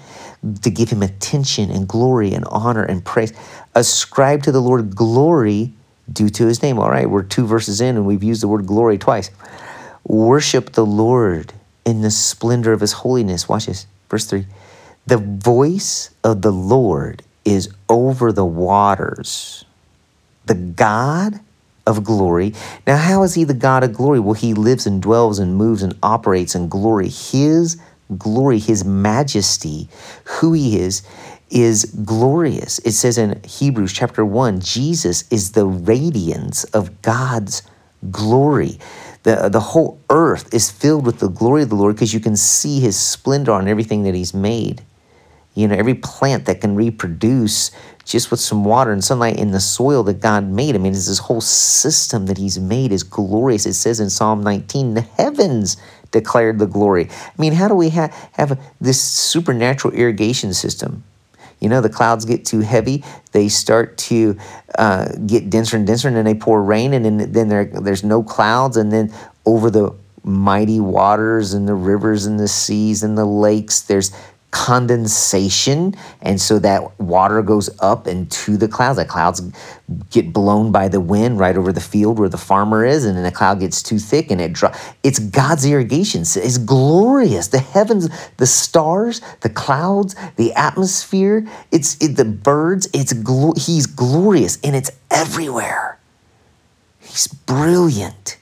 to 0.62 0.70
give 0.70 0.90
Him 0.90 1.02
attention 1.02 1.70
and 1.70 1.86
glory 1.86 2.34
and 2.34 2.44
honor 2.46 2.82
and 2.82 3.04
praise. 3.04 3.32
Ascribe 3.76 4.42
to 4.44 4.52
the 4.52 4.60
Lord 4.60 4.96
glory 4.96 5.72
due 6.12 6.30
to 6.30 6.46
His 6.46 6.62
name. 6.62 6.80
All 6.80 6.90
right, 6.90 7.08
we're 7.08 7.22
two 7.22 7.46
verses 7.46 7.80
in 7.80 7.96
and 7.96 8.06
we've 8.06 8.24
used 8.24 8.42
the 8.42 8.48
word 8.48 8.66
glory 8.66 8.98
twice. 8.98 9.30
Worship 10.02 10.72
the 10.72 10.86
Lord 10.86 11.52
in 11.84 12.00
the 12.00 12.10
splendor 12.10 12.72
of 12.72 12.80
His 12.80 12.92
holiness. 12.92 13.48
Watch 13.48 13.66
this, 13.66 13.86
verse 14.08 14.26
3. 14.26 14.46
The 15.06 15.18
voice 15.18 16.10
of 16.24 16.42
the 16.42 16.52
Lord 16.52 17.22
is 17.44 17.68
over 17.88 18.32
the 18.32 18.44
waters. 18.44 19.65
The 20.46 20.54
God 20.54 21.40
of 21.86 22.02
glory. 22.02 22.52
Now, 22.86 22.96
how 22.96 23.22
is 23.22 23.34
he 23.34 23.44
the 23.44 23.54
God 23.54 23.84
of 23.84 23.92
glory? 23.92 24.20
Well, 24.20 24.34
he 24.34 24.54
lives 24.54 24.86
and 24.86 25.00
dwells 25.00 25.38
and 25.38 25.56
moves 25.56 25.82
and 25.82 25.96
operates 26.02 26.54
in 26.54 26.68
glory. 26.68 27.08
His 27.08 27.80
glory, 28.18 28.58
his 28.58 28.84
majesty, 28.84 29.88
who 30.24 30.52
he 30.52 30.78
is, 30.78 31.02
is 31.48 31.84
glorious. 32.04 32.78
It 32.80 32.92
says 32.92 33.18
in 33.18 33.40
Hebrews 33.44 33.92
chapter 33.92 34.24
1 34.24 34.60
Jesus 34.60 35.24
is 35.30 35.52
the 35.52 35.66
radiance 35.66 36.64
of 36.64 37.02
God's 37.02 37.62
glory. 38.10 38.78
The, 39.22 39.48
the 39.48 39.60
whole 39.60 40.00
earth 40.10 40.52
is 40.52 40.70
filled 40.70 41.06
with 41.06 41.20
the 41.20 41.28
glory 41.28 41.62
of 41.62 41.68
the 41.68 41.76
Lord 41.76 41.94
because 41.94 42.12
you 42.14 42.20
can 42.20 42.36
see 42.36 42.80
his 42.80 42.98
splendor 42.98 43.52
on 43.52 43.68
everything 43.68 44.02
that 44.04 44.14
he's 44.14 44.34
made. 44.34 44.82
You 45.54 45.68
know, 45.68 45.76
every 45.76 45.94
plant 45.94 46.44
that 46.46 46.60
can 46.60 46.76
reproduce 46.76 47.70
just 48.06 48.30
with 48.30 48.40
some 48.40 48.64
water 48.64 48.92
and 48.92 49.02
sunlight 49.02 49.36
in 49.36 49.50
the 49.50 49.60
soil 49.60 50.04
that 50.04 50.20
God 50.20 50.48
made. 50.48 50.76
I 50.76 50.78
mean, 50.78 50.92
this 50.92 51.18
whole 51.18 51.40
system 51.40 52.26
that 52.26 52.38
He's 52.38 52.58
made 52.58 52.92
is 52.92 53.02
glorious. 53.02 53.66
It 53.66 53.74
says 53.74 54.00
in 54.00 54.08
Psalm 54.08 54.42
19, 54.42 54.94
the 54.94 55.00
heavens 55.00 55.76
declared 56.12 56.60
the 56.60 56.66
glory. 56.66 57.08
I 57.10 57.40
mean, 57.40 57.52
how 57.52 57.66
do 57.66 57.74
we 57.74 57.90
ha- 57.90 58.14
have 58.32 58.58
this 58.80 59.02
supernatural 59.02 59.92
irrigation 59.92 60.54
system? 60.54 61.02
You 61.60 61.68
know, 61.68 61.80
the 61.80 61.88
clouds 61.88 62.24
get 62.24 62.44
too 62.44 62.60
heavy, 62.60 63.02
they 63.32 63.48
start 63.48 63.98
to 63.98 64.38
uh, 64.78 65.08
get 65.26 65.50
denser 65.50 65.76
and 65.76 65.86
denser, 65.86 66.06
and 66.06 66.16
then 66.16 66.24
they 66.24 66.34
pour 66.34 66.62
rain, 66.62 66.92
and 66.92 67.04
then, 67.04 67.32
then 67.32 67.48
there, 67.48 67.64
there's 67.64 68.04
no 68.04 68.22
clouds, 68.22 68.76
and 68.76 68.92
then 68.92 69.12
over 69.44 69.70
the 69.70 69.94
mighty 70.22 70.80
waters 70.80 71.54
and 71.54 71.66
the 71.66 71.74
rivers 71.74 72.26
and 72.26 72.38
the 72.38 72.48
seas 72.48 73.02
and 73.02 73.16
the 73.16 73.24
lakes, 73.24 73.80
there's 73.80 74.12
condensation 74.56 75.94
and 76.22 76.40
so 76.40 76.58
that 76.58 76.98
water 76.98 77.42
goes 77.42 77.68
up 77.80 78.06
into 78.06 78.56
the 78.56 78.66
clouds. 78.66 78.96
The 78.96 79.04
clouds 79.04 79.42
get 80.10 80.32
blown 80.32 80.72
by 80.72 80.88
the 80.88 80.98
wind 80.98 81.38
right 81.38 81.58
over 81.58 81.72
the 81.74 81.80
field 81.82 82.18
where 82.18 82.30
the 82.30 82.38
farmer 82.38 82.82
is 82.82 83.04
and 83.04 83.14
then 83.18 83.22
the 83.22 83.30
cloud 83.30 83.60
gets 83.60 83.82
too 83.82 83.98
thick 83.98 84.30
and 84.30 84.40
it 84.40 84.54
drops 84.54 84.78
it's 85.02 85.18
god's 85.18 85.66
irrigation. 85.66 86.22
It's 86.22 86.56
glorious. 86.56 87.48
The 87.48 87.58
heavens 87.58 88.08
the 88.38 88.46
stars 88.46 89.20
the 89.42 89.50
clouds 89.50 90.16
the 90.36 90.54
atmosphere 90.54 91.46
it's 91.70 92.02
it, 92.02 92.16
the 92.16 92.24
birds 92.24 92.88
it's 92.94 93.12
glo- 93.12 93.54
he's 93.58 93.86
glorious 93.86 94.58
and 94.64 94.74
it's 94.74 94.90
everywhere. 95.10 96.00
He's 96.98 97.26
brilliant 97.26 98.38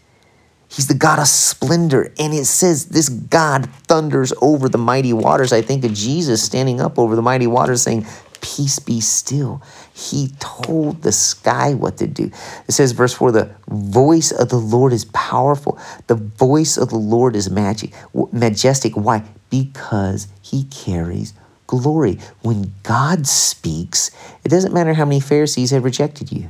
He's 0.75 0.89
the 0.89 0.95
God 0.95 1.21
of 1.21 1.29
splendor. 1.29 2.13
And 2.19 2.35
it 2.35 2.47
says 2.47 2.87
this 2.87 3.09
God 3.09 3.71
thunders 3.87 4.33
over 4.41 4.69
the 4.69 4.79
mighty 4.79 5.13
waters. 5.13 5.53
I 5.53 5.63
think 5.63 5.85
of 5.85 5.95
Jesus 5.95 6.43
standing 6.43 6.81
up 6.81 6.99
over 6.99 7.15
the 7.15 7.23
mighty 7.23 7.47
waters 7.47 7.83
saying, 7.83 8.07
Peace 8.41 8.79
be 8.79 9.01
still. 9.01 9.63
He 9.95 10.33
told 10.39 11.03
the 11.03 11.13
sky 11.13 11.75
what 11.75 11.97
to 11.99 12.07
do. 12.07 12.31
It 12.69 12.73
says, 12.73 12.93
verse 12.93 13.15
4 13.15 13.33
the 13.33 13.55
voice 13.69 14.33
of 14.33 14.51
the 14.51 14.59
Lord 14.59 14.93
is 14.93 15.07
powerful. 15.07 15.79
The 16.09 16.17
voice 16.17 16.77
of 16.77 16.91
the 16.91 16.97
Lord 16.97 17.37
is 17.37 17.49
magic, 17.49 17.93
majestic. 18.33 18.95
Why? 18.95 19.25
Because 19.49 20.29
he 20.43 20.65
carries 20.65 21.33
glory. 21.67 22.19
When 22.43 22.75
God 22.83 23.27
speaks, 23.27 24.11
it 24.45 24.49
doesn't 24.49 24.75
matter 24.75 24.93
how 24.93 25.05
many 25.05 25.21
Pharisees 25.21 25.71
have 25.71 25.85
rejected 25.85 26.31
you. 26.31 26.49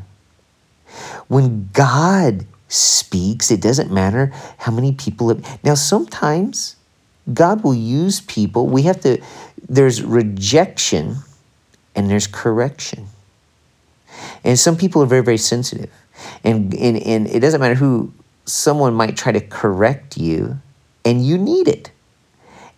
When 1.29 1.69
God 1.73 2.47
speaks. 2.75 3.51
It 3.51 3.61
doesn't 3.61 3.93
matter 3.93 4.33
how 4.59 4.73
many 4.73 4.93
people. 4.93 5.29
Have, 5.29 5.65
now, 5.65 5.75
sometimes 5.75 6.77
God 7.33 7.65
will 7.65 7.75
use 7.75 8.21
people. 8.23 8.67
We 8.67 8.83
have 8.83 9.01
to, 9.01 9.23
there's 9.69 10.03
rejection 10.03 11.17
and 11.95 12.11
there's 12.11 12.27
correction. 12.27 13.07
And 14.45 14.59
some 14.59 14.77
people 14.77 15.03
are 15.03 15.07
very, 15.07 15.23
very 15.23 15.39
sensitive. 15.39 15.91
And, 16.43 16.75
and, 16.75 16.97
and 16.99 17.27
it 17.27 17.41
doesn't 17.41 17.61
matter 17.61 17.75
who, 17.75 18.13
someone 18.47 18.95
might 18.95 19.17
try 19.17 19.33
to 19.33 19.41
correct 19.41 20.17
you, 20.17 20.59
and 21.05 21.25
you 21.25 21.39
need 21.39 21.69
it. 21.69 21.91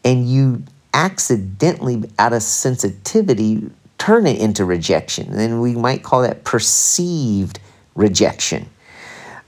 And 0.05 0.29
you 0.29 0.63
accidentally, 0.95 2.05
out 2.19 2.33
of 2.33 2.43
sensitivity, 2.43 3.71
turn 3.99 4.27
it 4.27 4.39
into 4.39 4.65
rejection. 4.65 5.33
And 5.33 5.61
we 5.61 5.75
might 5.75 6.03
call 6.03 6.23
that 6.23 6.45
perceived 6.45 7.59
rejection 7.95 8.69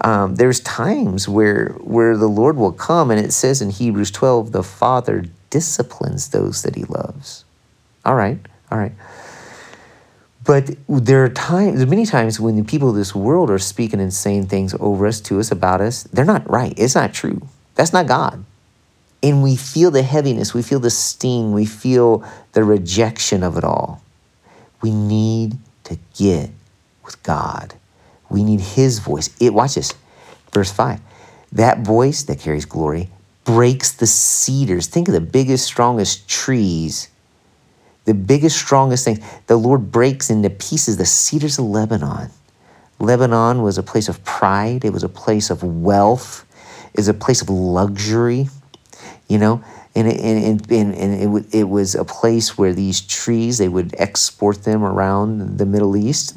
um, 0.00 0.37
there's 0.37 0.61
times 0.61 1.28
where 1.28 1.71
where 1.81 2.17
the 2.17 2.28
Lord 2.28 2.57
will 2.57 2.73
come, 2.73 3.11
and 3.11 3.19
it 3.19 3.33
says 3.33 3.61
in 3.61 3.71
Hebrews 3.71 4.11
12, 4.12 4.52
the 4.52 4.62
Father 4.62 5.25
disciplines 5.50 6.28
those 6.28 6.62
that 6.62 6.76
He 6.76 6.85
loves. 6.85 7.45
All 8.05 8.14
right, 8.14 8.38
all 8.71 8.78
right. 8.78 8.93
But 10.45 10.71
there 10.88 11.25
are 11.25 11.28
times, 11.28 11.85
many 11.85 12.07
times 12.07 12.40
when 12.40 12.57
the 12.57 12.64
people 12.64 12.88
of 12.88 12.95
this 12.95 13.14
world 13.14 13.50
are 13.50 13.59
speaking 13.59 14.00
and 14.00 14.14
saying 14.14 14.47
things 14.47 14.75
over 14.81 15.07
us, 15.07 15.21
to 15.23 15.40
us, 15.40 15.50
about 15.50 15.83
us, 15.83 16.05
they're 16.05 16.25
not 16.25 16.49
right. 16.49 16.73
It's 16.78 16.95
not 16.95 17.12
true. 17.12 17.47
That's 17.75 17.93
not 17.93 18.07
God. 18.07 18.45
And 19.23 19.43
we 19.43 19.57
feel 19.57 19.90
the 19.90 20.02
heaviness, 20.02 20.55
we 20.55 20.62
feel 20.62 20.81
the 20.81 20.90
sting, 20.90 21.52
we 21.52 21.67
feel 21.67 22.25
the 22.52 22.64
rejection 22.64 23.43
of 23.43 23.59
it 23.59 23.64
all. 23.64 24.00
We 24.81 24.90
need 24.93 25.59
to 25.85 25.99
get 26.17 26.50
with 27.05 27.23
God. 27.25 27.75
We 28.31 28.45
need 28.45 28.61
his 28.61 28.99
voice. 28.99 29.31
It 29.41 29.55
watch 29.55 29.75
this. 29.75 29.95
Verse 30.53 30.73
5. 30.73 31.01
That 31.53 31.81
voice 31.81 32.23
that 32.25 32.41
carries 32.41 32.65
glory 32.65 33.11
breaks 33.45 33.93
the 33.93 34.07
cedars. 34.07 34.89
Think 34.89 35.09
of 35.09 35.15
the 35.15 35.21
biggest, 35.21 35.65
strongest 35.65 36.29
trees. 36.29 37.09
The 38.05 38.15
biggest, 38.15 38.57
strongest 38.57 39.05
things. 39.05 39.21
The 39.47 39.57
Lord 39.57 39.91
breaks 39.91 40.29
into 40.29 40.51
pieces 40.51 40.99
the 40.99 41.07
cedars 41.07 41.59
of 41.59 41.65
Lebanon. 41.65 42.31
Lebanon 42.99 43.63
was 43.63 43.79
a 43.79 43.83
place 43.83 44.09
of 44.09 44.23
pride, 44.25 44.85
it 44.85 44.93
was 44.93 45.05
a 45.05 45.09
place 45.09 45.51
of 45.51 45.63
wealth, 45.63 46.45
it 46.93 46.97
was 46.99 47.09
a 47.09 47.15
place 47.15 47.41
of 47.41 47.49
luxury, 47.49 48.49
you 49.29 49.39
know. 49.39 49.63
And, 49.95 50.09
and, 50.09 50.71
and, 50.71 50.95
and 50.95 51.39
it, 51.39 51.55
it 51.55 51.65
was 51.65 51.95
a 51.95 52.05
place 52.05 52.59
where 52.59 52.75
these 52.75 53.01
trees, 53.01 53.59
they 53.59 53.69
would 53.69 53.95
export 53.99 54.65
them 54.65 54.85
around 54.85 55.59
the 55.59 55.67
Middle 55.67 55.97
East 55.97 56.37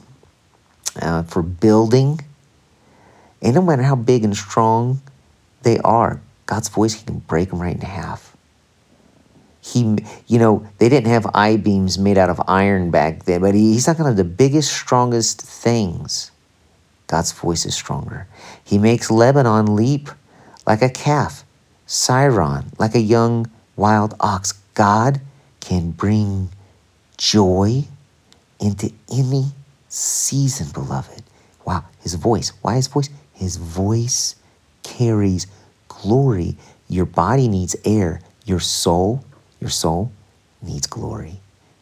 uh, 0.99 1.23
for 1.23 1.41
building. 1.41 2.19
And 3.41 3.55
no 3.55 3.61
matter 3.61 3.83
how 3.83 3.95
big 3.95 4.23
and 4.23 4.35
strong 4.35 5.01
they 5.63 5.77
are, 5.79 6.21
God's 6.45 6.69
voice 6.69 6.93
he 6.93 7.05
can 7.05 7.19
break 7.19 7.49
them 7.49 7.61
right 7.61 7.75
in 7.75 7.81
half. 7.81 8.35
He, 9.61 9.97
you 10.27 10.39
know, 10.39 10.67
they 10.79 10.89
didn't 10.89 11.09
have 11.09 11.27
I 11.35 11.57
beams 11.57 11.99
made 11.99 12.17
out 12.17 12.29
of 12.29 12.41
iron 12.47 12.89
back 12.89 13.25
then, 13.25 13.41
but 13.41 13.53
he, 13.53 13.73
he's 13.73 13.85
talking 13.85 14.01
about 14.01 14.15
the 14.15 14.23
biggest, 14.23 14.71
strongest 14.71 15.41
things. 15.41 16.31
God's 17.07 17.31
voice 17.31 17.65
is 17.65 17.75
stronger. 17.75 18.27
He 18.63 18.77
makes 18.77 19.11
Lebanon 19.11 19.75
leap 19.75 20.09
like 20.65 20.81
a 20.81 20.89
calf, 20.89 21.43
Sirion 21.85 22.77
like 22.79 22.95
a 22.95 22.99
young 22.99 23.51
wild 23.75 24.15
ox. 24.19 24.53
God 24.73 25.21
can 25.59 25.91
bring 25.91 26.49
joy 27.17 27.83
into 28.59 28.91
any 29.11 29.51
season, 29.91 30.69
beloved. 30.71 31.23
Wow, 31.65 31.85
his 32.01 32.15
voice. 32.15 32.53
Why 32.61 32.75
his 32.75 32.87
voice? 32.87 33.09
His 33.33 33.57
voice 33.57 34.35
carries 34.83 35.47
glory. 35.87 36.57
Your 36.87 37.05
body 37.05 37.47
needs 37.47 37.75
air. 37.85 38.21
Your 38.45 38.59
soul, 38.59 39.23
your 39.59 39.69
soul 39.69 40.11
needs 40.61 40.87
glory. 40.87 41.39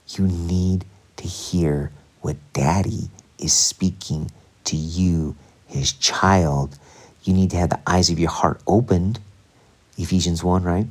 You 0.07 0.27
need 0.27 0.85
to 1.17 1.27
hear 1.27 1.91
what 2.21 2.37
daddy 2.53 3.09
is 3.37 3.53
speaking 3.53 4.31
to 4.65 4.75
you, 4.75 5.35
his 5.67 5.93
child. 5.93 6.77
You 7.23 7.33
need 7.33 7.51
to 7.51 7.57
have 7.57 7.69
the 7.69 7.79
eyes 7.85 8.09
of 8.09 8.19
your 8.19 8.29
heart 8.29 8.61
opened, 8.67 9.19
Ephesians 9.97 10.43
1, 10.43 10.63
right? 10.63 10.87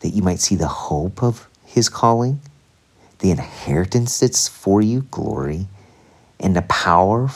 That 0.00 0.10
you 0.10 0.22
might 0.22 0.40
see 0.40 0.56
the 0.56 0.68
hope 0.68 1.22
of 1.22 1.48
his 1.64 1.88
calling, 1.88 2.40
the 3.20 3.30
inheritance 3.30 4.20
that's 4.20 4.48
for 4.48 4.80
you, 4.80 5.02
glory, 5.10 5.66
and 6.40 6.54
the 6.54 6.62
power, 6.62 7.30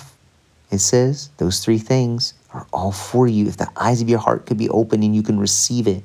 it 0.71 0.79
says, 0.79 1.31
those 1.37 1.61
three 1.61 1.79
things 1.79 2.35
are 2.53 2.67
all 2.73 2.93
for 2.93 3.27
you. 3.27 3.47
If 3.47 3.57
the 3.57 3.71
eyes 3.77 4.01
of 4.01 4.09
your 4.09 4.19
heart 4.19 4.47
could 4.47 4.59
be 4.59 4.69
open 4.69 5.03
and 5.03 5.15
you 5.15 5.23
can 5.23 5.39
receive 5.39 5.87
it, 5.87 6.03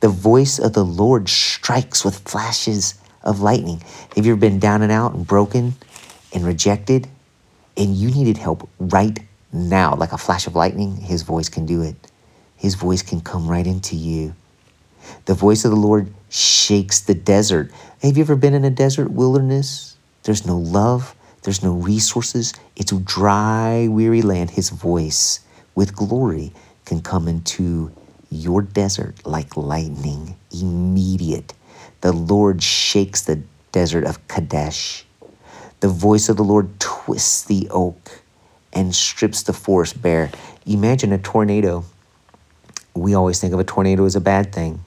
the 0.00 0.08
voice 0.08 0.58
of 0.58 0.72
the 0.72 0.84
Lord 0.84 1.28
strikes 1.28 2.04
with 2.04 2.18
flashes 2.28 2.94
of 3.22 3.40
lightning. 3.40 3.82
Have 4.14 4.26
you 4.26 4.32
ever 4.32 4.40
been 4.40 4.58
down 4.58 4.82
and 4.82 4.92
out 4.92 5.14
and 5.14 5.26
broken 5.26 5.74
and 6.32 6.44
rejected 6.44 7.08
and 7.76 7.94
you 7.94 8.10
needed 8.10 8.36
help 8.36 8.68
right 8.78 9.18
now, 9.52 9.94
like 9.94 10.12
a 10.12 10.18
flash 10.18 10.46
of 10.46 10.54
lightning? 10.54 10.96
His 10.96 11.22
voice 11.22 11.48
can 11.48 11.66
do 11.66 11.82
it. 11.82 11.96
His 12.56 12.74
voice 12.74 13.02
can 13.02 13.20
come 13.20 13.48
right 13.48 13.66
into 13.66 13.96
you. 13.96 14.34
The 15.26 15.34
voice 15.34 15.64
of 15.64 15.70
the 15.70 15.76
Lord 15.76 16.12
shakes 16.30 17.00
the 17.00 17.14
desert. 17.14 17.70
Have 18.02 18.16
you 18.16 18.24
ever 18.24 18.36
been 18.36 18.54
in 18.54 18.64
a 18.64 18.70
desert 18.70 19.10
wilderness? 19.10 19.96
There's 20.22 20.46
no 20.46 20.56
love, 20.56 21.14
there's 21.44 21.62
no 21.62 21.72
resources. 21.74 22.54
It's 22.74 22.90
a 22.90 22.98
dry, 22.98 23.86
weary 23.88 24.22
land. 24.22 24.50
His 24.50 24.70
voice 24.70 25.40
with 25.74 25.94
glory 25.94 26.52
can 26.86 27.02
come 27.02 27.28
into 27.28 27.92
your 28.30 28.62
desert 28.62 29.24
like 29.26 29.56
lightning, 29.56 30.36
immediate. 30.50 31.52
The 32.00 32.12
Lord 32.12 32.62
shakes 32.62 33.22
the 33.22 33.42
desert 33.72 34.04
of 34.04 34.26
Kadesh. 34.26 35.04
The 35.80 35.88
voice 35.88 36.30
of 36.30 36.38
the 36.38 36.44
Lord 36.44 36.80
twists 36.80 37.44
the 37.44 37.68
oak 37.70 38.22
and 38.72 38.94
strips 38.94 39.42
the 39.42 39.52
forest 39.52 40.00
bare. 40.00 40.30
Imagine 40.66 41.12
a 41.12 41.18
tornado. 41.18 41.84
We 42.94 43.14
always 43.14 43.38
think 43.38 43.52
of 43.52 43.60
a 43.60 43.64
tornado 43.64 44.06
as 44.06 44.16
a 44.16 44.20
bad 44.20 44.52
thing, 44.52 44.82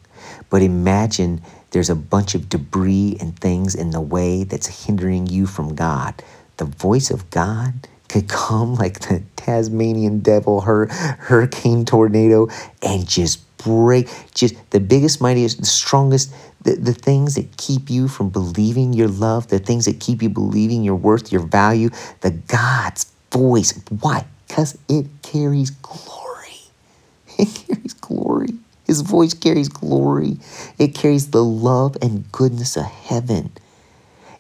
but 0.50 0.62
imagine 0.64 1.42
there's 1.72 1.90
a 1.90 1.96
bunch 1.96 2.34
of 2.34 2.50
debris 2.50 3.18
and 3.20 3.38
things 3.38 3.76
in 3.76 3.92
the 3.92 4.02
way 4.02 4.44
that's 4.44 4.86
hindering 4.86 5.28
you 5.28 5.46
from 5.46 5.76
God. 5.76 6.16
The 6.58 6.66
voice 6.66 7.10
of 7.12 7.30
God 7.30 7.88
could 8.10 8.28
come 8.28 8.76
like 8.84 9.00
the 9.00 9.24
Tasmanian 9.36 10.20
devil, 10.20 10.62
her 10.62 10.88
hurricane 10.88 11.86
tornado, 11.86 12.48
and 12.82 13.08
just 13.08 13.42
break 13.58 14.10
just 14.34 14.56
the 14.72 14.80
biggest, 14.80 15.20
mightiest, 15.20 15.60
the 15.60 15.66
strongest, 15.66 16.34
the, 16.62 16.76
the 16.76 16.94
things 16.94 17.36
that 17.36 17.58
keep 17.58 17.90
you 17.90 18.08
from 18.08 18.30
believing 18.30 18.94
your 18.94 19.08
love, 19.08 19.48
the 19.48 19.60
things 19.60 19.86
that 19.86 20.00
keep 20.00 20.22
you 20.22 20.30
believing 20.30 20.84
your 20.84 20.96
worth, 20.96 21.32
your 21.32 21.42
value, 21.42 21.90
the 22.22 22.32
God's 22.32 23.12
voice. 23.32 23.74
Why? 24.02 24.26
Because 24.48 24.78
it 24.88 25.08
carries 25.24 25.72
glory. 25.72 26.14
It 27.40 27.54
carries 27.68 27.94
glory. 27.94 28.50
His 28.86 29.02
voice 29.02 29.36
carries 29.36 29.70
glory. 29.70 30.38
It 30.80 30.96
carries 30.96 31.30
the 31.30 31.44
love 31.44 31.98
and 32.02 32.32
goodness 32.32 32.76
of 32.76 32.86
heaven. 32.86 33.52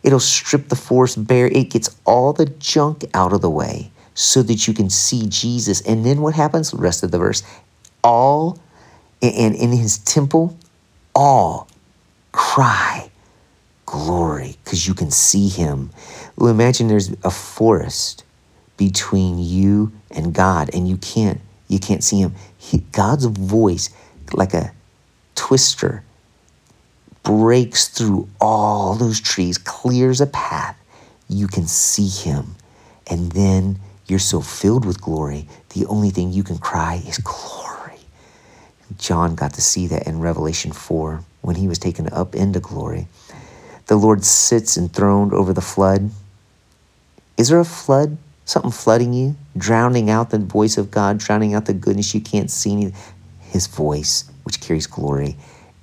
It'll 0.08 0.22
strip 0.22 0.70
the 0.70 0.78
forest 0.78 1.28
bare. 1.28 1.48
It 1.48 1.70
gets 1.70 1.94
all 2.06 2.32
the 2.32 2.46
junk 2.46 3.04
out 3.14 3.34
of 3.34 3.42
the 3.42 3.50
way 3.50 3.92
so 4.14 4.42
that 4.42 4.66
you 4.66 4.74
can 4.74 4.90
see 4.90 5.28
Jesus. 5.28 5.82
And 5.82 6.06
then 6.06 6.22
what 6.22 6.34
happens? 6.34 6.72
The 6.72 6.78
rest 6.78 7.04
of 7.04 7.12
the 7.12 7.18
verse. 7.18 7.44
All, 8.06 8.58
and 9.22 9.54
in 9.54 9.74
his 9.74 9.98
temple, 9.98 10.58
all 11.14 11.68
cry 12.32 13.12
glory 13.86 14.56
because 14.64 14.88
you 14.88 14.94
can 14.94 15.12
see 15.12 15.50
him. 15.50 15.90
Well, 16.38 16.52
imagine 16.52 16.88
there's 16.88 17.12
a 17.26 17.30
forest 17.30 18.24
between 18.78 19.40
you 19.40 19.92
and 20.10 20.34
God 20.34 20.70
and 20.74 20.88
you 20.88 20.96
can't 20.96 21.42
you 21.68 21.80
can't 21.80 22.02
see 22.02 22.22
him. 22.22 22.34
He, 22.58 22.78
God's 22.94 23.26
voice 23.26 23.90
like 24.32 24.54
a 24.54 24.72
twister 25.36 26.06
breaks 27.28 27.90
through 27.90 28.26
all 28.40 28.96
those 28.96 29.20
trees, 29.20 29.58
clears 29.58 30.22
a 30.22 30.28
path. 30.28 30.78
You 31.28 31.50
can 31.50 31.68
see 31.68 32.08
him. 32.08 32.56
And 33.06 33.34
then 33.34 33.80
you're 34.06 34.18
so 34.18 34.40
filled 34.40 34.86
with 34.86 35.02
glory, 35.02 35.46
the 35.76 35.86
only 35.88 36.10
thing 36.10 36.32
you 36.32 36.44
can 36.44 36.58
cry 36.58 37.04
is 37.06 37.18
glory. 37.18 38.00
John 38.98 39.36
got 39.36 39.54
to 39.56 39.62
see 39.62 39.88
that 39.88 40.08
in 40.08 40.22
Revelation 40.22 40.72
4 40.72 41.22
when 41.42 41.58
he 41.58 41.68
was 41.68 41.78
taken 41.78 42.08
up 42.14 42.34
into 42.34 42.62
glory. 42.62 43.08
The 43.88 43.98
Lord 43.98 44.24
sits 44.24 44.78
enthroned 44.78 45.34
over 45.34 45.52
the 45.52 45.60
flood. 45.60 46.12
Is 47.36 47.50
there 47.50 47.60
a 47.60 47.66
flood? 47.66 48.18
Something 48.46 48.72
flooding 48.72 49.12
you? 49.12 49.36
Drowning 49.58 50.10
out 50.10 50.30
the 50.30 50.40
voice 50.40 50.78
of 50.78 50.92
God, 50.92 51.18
drowning 51.18 51.54
out 51.54 51.66
the 51.66 51.74
goodness 51.74 52.16
you 52.16 52.22
can't 52.22 52.50
see? 52.50 52.94
His 53.42 53.68
voice, 53.68 54.32
which 54.46 54.62
carries 54.62 54.88
glory 54.88 55.36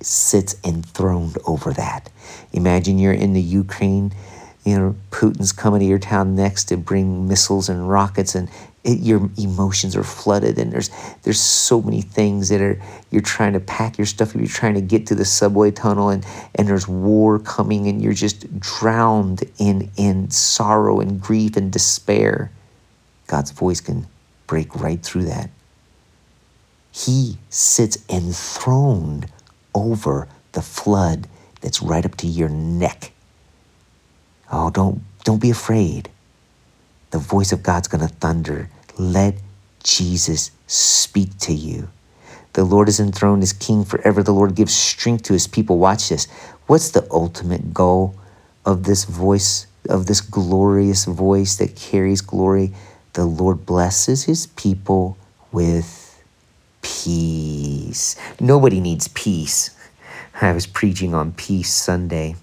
sits 0.05 0.55
enthroned 0.63 1.37
over 1.45 1.73
that. 1.73 2.09
Imagine 2.53 2.99
you're 2.99 3.13
in 3.13 3.33
the 3.33 3.41
Ukraine, 3.41 4.13
you 4.63 4.77
know, 4.77 4.95
Putin's 5.11 5.51
coming 5.51 5.79
to 5.79 5.85
your 5.85 5.99
town 5.99 6.35
next 6.35 6.65
to 6.65 6.77
bring 6.77 7.27
missiles 7.27 7.69
and 7.69 7.89
rockets 7.89 8.35
and 8.35 8.49
it, 8.85 8.99
your 8.99 9.29
emotions 9.37 9.95
are 9.95 10.03
flooded 10.03 10.59
and 10.59 10.71
there's 10.71 10.91
there's 11.23 11.39
so 11.39 11.81
many 11.81 12.01
things 12.01 12.49
that 12.49 12.61
are 12.61 12.79
you're 13.09 13.21
trying 13.21 13.53
to 13.53 13.59
pack 13.59 13.97
your 13.97 14.05
stuff 14.05 14.35
you're 14.35 14.45
trying 14.45 14.75
to 14.75 14.81
get 14.81 15.07
to 15.07 15.15
the 15.15 15.25
subway 15.25 15.71
tunnel 15.71 16.09
and 16.09 16.23
and 16.53 16.67
there's 16.67 16.87
war 16.87 17.39
coming 17.39 17.87
and 17.87 18.01
you're 18.01 18.13
just 18.13 18.59
drowned 18.59 19.43
in 19.57 19.89
in 19.97 20.29
sorrow 20.29 20.99
and 20.99 21.19
grief 21.19 21.57
and 21.57 21.71
despair 21.71 22.51
god's 23.25 23.49
voice 23.49 23.81
can 23.81 24.05
break 24.45 24.75
right 24.75 25.01
through 25.01 25.25
that 25.25 25.49
he 26.91 27.37
sits 27.49 27.97
enthroned 28.07 29.27
over 29.75 30.27
the 30.53 30.61
flood 30.61 31.27
that's 31.61 31.81
right 31.81 32.05
up 32.05 32.15
to 32.15 32.27
your 32.27 32.49
neck. 32.49 33.11
Oh, 34.51 34.69
don't, 34.71 35.01
don't 35.23 35.41
be 35.41 35.51
afraid. 35.51 36.09
The 37.11 37.19
voice 37.19 37.51
of 37.51 37.61
God's 37.61 37.87
going 37.87 38.07
to 38.07 38.13
thunder. 38.13 38.69
Let 38.97 39.35
Jesus 39.83 40.51
speak 40.67 41.37
to 41.39 41.53
you. 41.53 41.89
The 42.53 42.63
Lord 42.63 42.87
is 42.87 42.99
enthroned 42.99 43.43
as 43.43 43.51
king 43.51 43.83
forever. 43.83 44.23
The 44.23 44.33
Lord 44.33 44.55
gives 44.55 44.73
strength 44.73 45.23
to 45.23 45.33
his 45.33 45.47
people. 45.47 45.77
Watch 45.77 46.09
this. 46.09 46.25
What's 46.67 46.89
the 46.91 47.07
ultimate 47.11 47.73
goal 47.73 48.15
of 48.65 48.83
this 48.83 49.03
voice, 49.03 49.67
of 49.89 50.05
this 50.05 50.21
glorious 50.21 51.05
voice 51.05 51.57
that 51.57 51.75
carries 51.75 52.21
glory? 52.21 52.73
The 53.13 53.25
Lord 53.25 53.65
blesses 53.65 54.23
his 54.23 54.47
people 54.47 55.17
with 55.51 56.04
peace. 56.85 58.15
Nobody 58.39 58.79
needs 58.79 59.07
peace. 59.07 59.71
I 60.39 60.51
was 60.51 60.67
preaching 60.67 61.15
on 61.15 61.31
Peace 61.31 61.73
Sunday. 61.73 62.35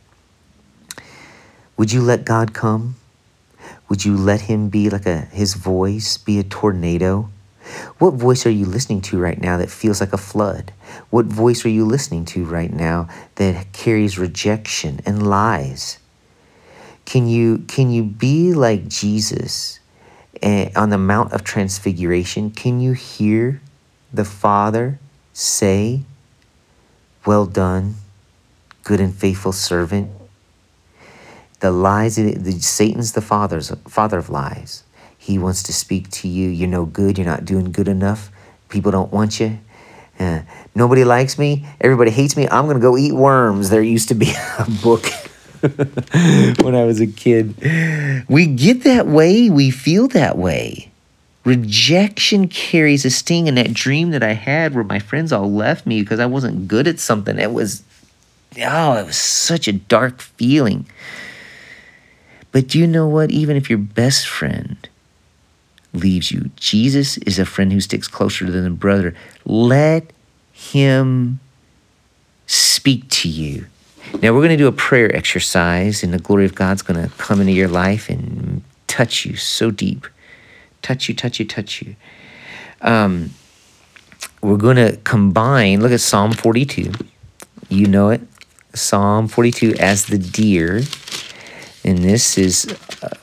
Would 1.76 1.92
you 1.92 2.00
let 2.00 2.24
God 2.24 2.52
come? 2.52 2.96
Would 3.88 4.04
you 4.04 4.16
let 4.16 4.42
him 4.42 4.68
be 4.68 4.90
like 4.90 5.06
a 5.06 5.20
his 5.20 5.54
voice 5.54 6.16
be 6.16 6.40
a 6.40 6.42
tornado? 6.42 7.30
What 7.98 8.14
voice 8.14 8.44
are 8.44 8.50
you 8.50 8.66
listening 8.66 9.00
to 9.02 9.18
right 9.18 9.40
now 9.40 9.58
that 9.58 9.70
feels 9.70 10.00
like 10.00 10.12
a 10.12 10.18
flood? 10.18 10.72
What 11.10 11.26
voice 11.26 11.64
are 11.64 11.70
you 11.78 11.84
listening 11.84 12.24
to 12.26 12.44
right 12.44 12.72
now 12.72 13.08
that 13.36 13.72
carries 13.72 14.18
rejection 14.18 15.00
and 15.06 15.24
lies? 15.28 15.98
Can 17.04 17.28
you 17.28 17.58
can 17.68 17.92
you 17.92 18.02
be 18.02 18.52
like 18.54 18.88
Jesus 18.88 19.78
eh, 20.42 20.70
on 20.74 20.90
the 20.90 20.98
Mount 20.98 21.32
of 21.32 21.44
Transfiguration? 21.44 22.50
Can 22.50 22.80
you 22.80 22.94
hear 22.94 23.60
the 24.12 24.24
Father 24.24 24.98
say, 25.32 26.02
Well 27.26 27.46
done, 27.46 27.96
good 28.84 29.00
and 29.00 29.14
faithful 29.14 29.52
servant. 29.52 30.10
The 31.60 31.70
lies, 31.70 32.16
the, 32.16 32.52
Satan's 32.60 33.12
the 33.12 33.20
father's 33.20 33.70
father 33.86 34.18
of 34.18 34.28
lies. 34.28 34.82
He 35.16 35.38
wants 35.38 35.62
to 35.64 35.72
speak 35.72 36.10
to 36.10 36.28
you. 36.28 36.48
You're 36.48 36.68
no 36.68 36.84
good. 36.84 37.16
You're 37.16 37.26
not 37.26 37.44
doing 37.44 37.70
good 37.70 37.86
enough. 37.86 38.32
People 38.68 38.90
don't 38.90 39.12
want 39.12 39.38
you. 39.38 39.60
Uh, 40.18 40.40
nobody 40.74 41.04
likes 41.04 41.38
me. 41.38 41.64
Everybody 41.80 42.10
hates 42.10 42.36
me. 42.36 42.48
I'm 42.48 42.64
going 42.64 42.76
to 42.76 42.82
go 42.82 42.96
eat 42.96 43.12
worms. 43.12 43.70
There 43.70 43.82
used 43.82 44.08
to 44.08 44.14
be 44.14 44.32
a 44.58 44.66
book 44.82 45.06
when 45.62 46.74
I 46.74 46.84
was 46.84 47.00
a 47.00 47.06
kid. 47.06 47.54
We 48.28 48.46
get 48.46 48.82
that 48.82 49.06
way. 49.06 49.48
We 49.48 49.70
feel 49.70 50.08
that 50.08 50.36
way. 50.36 50.91
Rejection 51.44 52.46
carries 52.46 53.04
a 53.04 53.10
sting, 53.10 53.48
and 53.48 53.58
that 53.58 53.74
dream 53.74 54.10
that 54.10 54.22
I 54.22 54.34
had 54.34 54.74
where 54.74 54.84
my 54.84 54.98
friends 54.98 55.32
all 55.32 55.50
left 55.50 55.86
me 55.86 56.00
because 56.00 56.20
I 56.20 56.26
wasn't 56.26 56.68
good 56.68 56.86
at 56.86 57.00
something, 57.00 57.38
it 57.38 57.52
was, 57.52 57.82
oh, 58.60 58.96
it 58.96 59.06
was 59.06 59.16
such 59.16 59.66
a 59.66 59.72
dark 59.72 60.20
feeling. 60.20 60.86
But 62.52 62.68
do 62.68 62.78
you 62.78 62.86
know 62.86 63.08
what? 63.08 63.30
Even 63.30 63.56
if 63.56 63.68
your 63.68 63.78
best 63.78 64.28
friend 64.28 64.88
leaves 65.92 66.30
you, 66.30 66.50
Jesus 66.56 67.16
is 67.18 67.38
a 67.38 67.46
friend 67.46 67.72
who 67.72 67.80
sticks 67.80 68.06
closer 68.06 68.50
than 68.50 68.66
a 68.66 68.70
brother. 68.70 69.14
Let 69.44 70.12
him 70.52 71.40
speak 72.46 73.08
to 73.08 73.28
you. 73.28 73.66
Now, 74.20 74.32
we're 74.32 74.40
going 74.40 74.50
to 74.50 74.56
do 74.56 74.68
a 74.68 74.72
prayer 74.72 75.14
exercise, 75.14 76.02
and 76.04 76.12
the 76.12 76.18
glory 76.18 76.44
of 76.44 76.54
God's 76.54 76.82
going 76.82 77.02
to 77.02 77.14
come 77.16 77.40
into 77.40 77.52
your 77.52 77.68
life 77.68 78.08
and 78.08 78.62
touch 78.86 79.24
you 79.24 79.36
so 79.36 79.70
deep. 79.70 80.06
Touch 80.82 81.08
you, 81.08 81.14
touch 81.14 81.38
you, 81.38 81.46
touch 81.46 81.82
you. 81.82 81.96
Um, 82.80 83.30
we're 84.42 84.56
going 84.56 84.76
to 84.76 84.96
combine, 85.04 85.80
look 85.80 85.92
at 85.92 86.00
Psalm 86.00 86.32
42. 86.32 86.92
You 87.68 87.86
know 87.86 88.10
it. 88.10 88.20
Psalm 88.74 89.28
42 89.28 89.74
as 89.78 90.06
the 90.06 90.18
deer. 90.18 90.82
And 91.84 91.98
this 91.98 92.36
is, 92.38 92.66
uh, 93.02 93.16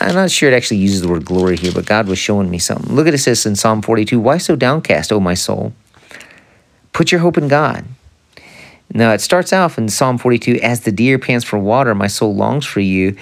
I'm 0.00 0.14
not 0.14 0.30
sure 0.30 0.50
it 0.50 0.54
actually 0.54 0.78
uses 0.78 1.02
the 1.02 1.08
word 1.08 1.24
glory 1.24 1.56
here, 1.56 1.72
but 1.72 1.86
God 1.86 2.06
was 2.06 2.18
showing 2.18 2.50
me 2.50 2.58
something. 2.58 2.94
Look 2.94 3.06
at 3.06 3.14
it 3.14 3.18
says 3.18 3.44
in 3.46 3.56
Psalm 3.56 3.82
42 3.82 4.18
Why 4.18 4.38
so 4.38 4.56
downcast, 4.56 5.12
O 5.12 5.20
my 5.20 5.34
soul? 5.34 5.72
Put 6.92 7.12
your 7.12 7.20
hope 7.20 7.38
in 7.38 7.48
God. 7.48 7.84
Now, 8.92 9.12
it 9.12 9.20
starts 9.20 9.52
off 9.52 9.76
in 9.76 9.88
Psalm 9.88 10.18
42 10.18 10.60
As 10.62 10.80
the 10.80 10.92
deer 10.92 11.18
pants 11.18 11.44
for 11.44 11.58
water, 11.58 11.94
my 11.94 12.06
soul 12.06 12.34
longs 12.34 12.64
for 12.64 12.80
you. 12.80 13.16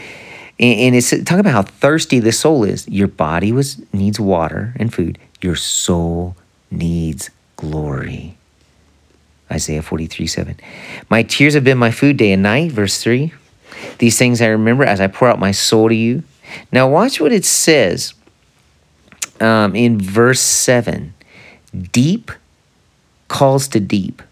And, 0.59 0.95
it's 0.95 1.11
talking 1.11 1.41
about 1.41 1.53
how 1.53 1.63
thirsty 1.63 2.19
the 2.19 2.33
soul 2.33 2.65
is. 2.65 2.89
Your 2.89 3.09
body 3.09 3.53
was 3.53 3.81
needs 3.93 4.19
water 4.19 4.75
and 4.77 4.93
food. 4.93 5.19
Your 5.43 5.57
soul 5.57 6.35
needs 6.71 7.31
glory. 7.57 8.39
Isaiah 9.51 9.83
43 9.83 10.27
7. 10.27 10.57
My 11.11 11.23
tears 11.23 11.55
have 11.55 11.65
been 11.65 11.79
my 11.79 11.91
food 11.91 12.17
day 12.17 12.33
and 12.33 12.43
night. 12.43 12.73
Verse 12.73 13.03
3. 13.03 13.33
These 13.99 14.19
things 14.19 14.41
I 14.41 14.47
remember 14.47 14.85
as 14.85 15.01
I 15.01 15.07
pour 15.09 15.29
out 15.29 15.39
my 15.39 15.53
soul 15.53 15.89
to 15.89 15.95
you. 15.95 16.23
Now, 16.73 16.89
watch 16.89 17.21
what 17.21 17.33
it 17.33 17.45
says 17.45 18.15
um, 19.41 19.75
in 19.75 20.01
verse 20.01 20.41
7 20.41 21.13
Deep 21.93 22.31
calls 23.29 23.69
to 23.69 23.81
deep, 23.81 24.23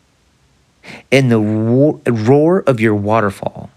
in 1.10 1.28
the 1.28 1.40
roar 1.40 2.60
of 2.60 2.80
your 2.80 2.94
waterfall. 2.94 3.70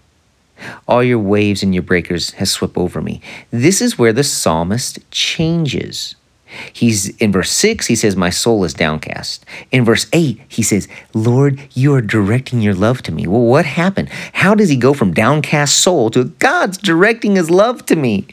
All 0.86 1.02
your 1.02 1.18
waves 1.18 1.62
and 1.62 1.74
your 1.74 1.82
breakers 1.82 2.32
has 2.32 2.50
swept 2.50 2.76
over 2.76 3.00
me. 3.00 3.20
This 3.50 3.80
is 3.80 3.98
where 3.98 4.12
the 4.12 4.24
psalmist 4.24 4.98
changes. 5.10 6.14
He's 6.72 7.10
in 7.18 7.30
verse 7.30 7.50
6, 7.50 7.86
he 7.86 7.94
says, 7.94 8.16
My 8.16 8.30
soul 8.30 8.64
is 8.64 8.72
downcast. 8.72 9.44
In 9.70 9.84
verse 9.84 10.06
8, 10.12 10.40
he 10.48 10.62
says, 10.62 10.88
Lord, 11.12 11.60
you 11.74 11.94
are 11.94 12.00
directing 12.00 12.60
your 12.60 12.74
love 12.74 13.02
to 13.02 13.12
me. 13.12 13.26
Well, 13.26 13.42
what 13.42 13.66
happened? 13.66 14.08
How 14.32 14.54
does 14.54 14.70
he 14.70 14.76
go 14.76 14.94
from 14.94 15.12
downcast 15.12 15.78
soul 15.78 16.10
to 16.10 16.24
God's 16.24 16.78
directing 16.78 17.36
his 17.36 17.50
love 17.50 17.84
to 17.86 17.96
me? 17.96 18.26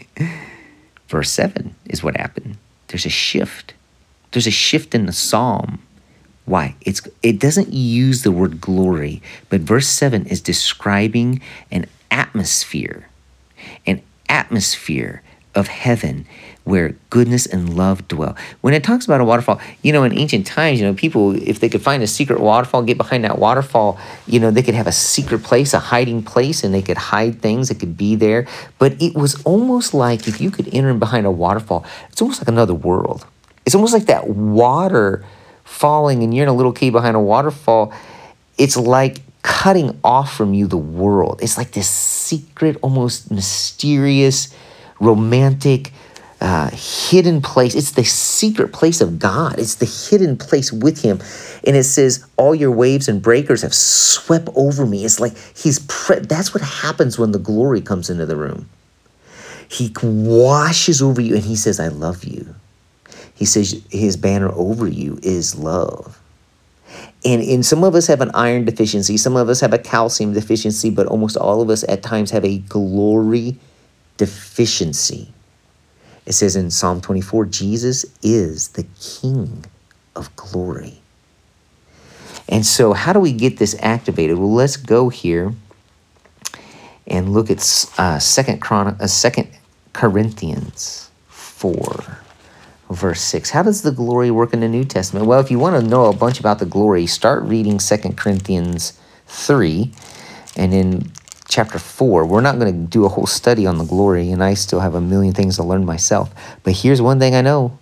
Verse 1.09 1.29
7 1.29 1.75
is 1.85 2.03
what 2.03 2.17
happened. 2.17 2.57
There's 2.87 3.05
a 3.05 3.09
shift. 3.09 3.73
There's 4.31 4.47
a 4.47 4.51
shift 4.51 4.95
in 4.95 5.05
the 5.05 5.13
psalm. 5.13 5.79
Why? 6.45 6.75
It's 6.81 7.01
it 7.23 7.39
doesn't 7.39 7.73
use 7.73 8.21
the 8.21 8.31
word 8.31 8.61
glory, 8.61 9.21
but 9.49 9.61
verse 9.61 9.87
7 9.87 10.27
is 10.27 10.41
describing 10.41 11.41
an 11.71 11.87
atmosphere. 12.11 13.07
An 13.85 14.01
atmosphere 14.29 15.21
of 15.55 15.67
heaven 15.67 16.25
where 16.65 16.95
goodness 17.11 17.45
and 17.45 17.77
love 17.77 18.07
dwell. 18.07 18.35
When 18.61 18.73
it 18.73 18.83
talks 18.83 19.05
about 19.05 19.21
a 19.21 19.23
waterfall, 19.23 19.61
you 19.83 19.93
know, 19.93 20.03
in 20.03 20.17
ancient 20.17 20.47
times, 20.47 20.79
you 20.79 20.85
know, 20.85 20.95
people, 20.95 21.35
if 21.35 21.59
they 21.59 21.69
could 21.69 21.81
find 21.81 22.01
a 22.03 22.07
secret 22.07 22.39
waterfall, 22.39 22.81
get 22.83 22.97
behind 22.97 23.23
that 23.23 23.37
waterfall, 23.37 23.99
you 24.25 24.39
know, 24.39 24.49
they 24.51 24.63
could 24.63 24.73
have 24.73 24.87
a 24.87 24.91
secret 24.91 25.43
place, 25.43 25.73
a 25.73 25.79
hiding 25.79 26.23
place, 26.23 26.63
and 26.63 26.73
they 26.73 26.81
could 26.81 26.97
hide 26.97 27.41
things 27.41 27.69
that 27.69 27.79
could 27.79 27.95
be 27.95 28.15
there. 28.15 28.47
But 28.79 28.99
it 29.01 29.15
was 29.15 29.41
almost 29.43 29.93
like 29.93 30.27
if 30.27 30.41
you 30.41 30.49
could 30.49 30.67
enter 30.73 30.93
behind 30.95 31.27
a 31.27 31.31
waterfall, 31.31 31.85
it's 32.11 32.21
almost 32.21 32.41
like 32.41 32.49
another 32.49 32.73
world. 32.73 33.25
It's 33.65 33.75
almost 33.75 33.93
like 33.93 34.07
that 34.07 34.27
water 34.27 35.23
falling 35.63 36.23
and 36.23 36.33
you're 36.33 36.43
in 36.43 36.49
a 36.49 36.53
little 36.53 36.73
cave 36.73 36.93
behind 36.93 37.15
a 37.15 37.19
waterfall. 37.19 37.93
It's 38.57 38.77
like 38.77 39.19
cutting 39.45 39.99
off 40.03 40.35
from 40.35 40.55
you 40.55 40.65
the 40.65 40.75
world. 40.75 41.39
It's 41.43 41.55
like 41.55 41.71
this 41.71 41.87
secret, 41.87 42.77
almost 42.81 43.29
mysterious, 43.29 44.51
romantic, 44.99 45.91
uh, 46.41 46.71
hidden 46.71 47.43
place. 47.43 47.75
It's 47.75 47.91
the 47.91 48.03
secret 48.03 48.73
place 48.73 49.01
of 49.01 49.19
God. 49.19 49.59
It's 49.59 49.75
the 49.75 49.85
hidden 49.85 50.35
place 50.35 50.73
with 50.73 51.03
Him. 51.03 51.19
And 51.63 51.75
it 51.75 51.83
says, 51.83 52.25
All 52.37 52.55
your 52.55 52.71
waves 52.71 53.07
and 53.07 53.21
breakers 53.21 53.61
have 53.61 53.75
swept 53.75 54.49
over 54.55 54.83
me. 54.83 55.05
It's 55.05 55.19
like 55.19 55.37
He's, 55.55 55.77
pre- 55.77 56.21
that's 56.21 56.55
what 56.55 56.63
happens 56.63 57.19
when 57.19 57.31
the 57.31 57.39
glory 57.39 57.81
comes 57.81 58.09
into 58.09 58.25
the 58.25 58.35
room. 58.35 58.67
He 59.69 59.91
washes 60.01 61.03
over 61.03 61.21
you 61.21 61.35
and 61.35 61.43
He 61.43 61.55
says, 61.55 61.79
I 61.79 61.89
love 61.89 62.23
you. 62.23 62.55
He 63.35 63.45
says, 63.45 63.79
His 63.91 64.17
banner 64.17 64.51
over 64.53 64.87
you 64.87 65.19
is 65.21 65.55
love. 65.55 66.19
And, 67.25 67.41
and 67.41 67.65
some 67.65 67.83
of 67.83 67.95
us 67.95 68.05
have 68.07 68.21
an 68.21 68.29
iron 68.35 68.65
deficiency, 68.65 69.17
some 69.17 69.35
of 69.35 69.49
us 69.49 69.59
have 69.61 69.73
a 69.73 69.79
calcium 69.79 70.33
deficiency, 70.33 70.91
but 70.91 71.07
almost 71.07 71.35
all 71.35 71.61
of 71.61 71.71
us 71.71 71.83
at 71.89 72.03
times 72.03 72.29
have 72.31 72.45
a 72.45 72.59
glory 72.59 73.57
deficiency. 74.17 75.33
It 76.25 76.33
says 76.33 76.55
in 76.55 76.69
Psalm 76.71 77.01
24 77.01 77.45
Jesus 77.45 78.05
is 78.21 78.69
the 78.69 78.85
King 78.99 79.65
of 80.15 80.35
glory. 80.35 80.99
And 82.47 82.65
so, 82.65 82.93
how 82.93 83.11
do 83.13 83.19
we 83.19 83.33
get 83.33 83.57
this 83.57 83.75
activated? 83.79 84.37
Well, 84.37 84.53
let's 84.53 84.77
go 84.77 85.09
here 85.09 85.53
and 87.07 87.33
look 87.33 87.49
at 87.49 87.57
uh, 87.97 88.19
Second 88.19 88.61
Chron- 88.61 88.97
uh, 88.99 89.07
Second 89.07 89.49
Corinthians 89.93 91.09
four, 91.27 92.19
verse 92.89 93.21
six. 93.21 93.49
How 93.49 93.63
does 93.63 93.81
the 93.81 93.91
glory 93.91 94.31
work 94.31 94.53
in 94.53 94.59
the 94.59 94.67
New 94.67 94.83
Testament? 94.83 95.25
Well, 95.25 95.39
if 95.39 95.51
you 95.51 95.59
want 95.59 95.81
to 95.81 95.87
know 95.87 96.05
a 96.05 96.13
bunch 96.15 96.39
about 96.39 96.59
the 96.59 96.65
glory, 96.65 97.07
start 97.07 97.43
reading 97.43 97.79
Second 97.79 98.17
Corinthians 98.17 98.99
three, 99.27 99.91
and 100.55 100.73
in 100.73 101.11
chapter 101.47 101.79
4. 101.79 102.25
We're 102.25 102.41
not 102.41 102.59
going 102.59 102.73
to 102.73 102.89
do 102.89 103.05
a 103.05 103.09
whole 103.09 103.27
study 103.27 103.65
on 103.65 103.77
the 103.77 103.85
glory, 103.85 104.31
and 104.31 104.43
I 104.43 104.55
still 104.55 104.79
have 104.79 104.95
a 104.95 105.01
million 105.01 105.33
things 105.33 105.55
to 105.57 105.63
learn 105.63 105.85
myself. 105.85 106.33
But 106.63 106.73
here's 106.73 107.01
one 107.01 107.19
thing 107.19 107.35
I 107.35 107.41
know 107.41 107.77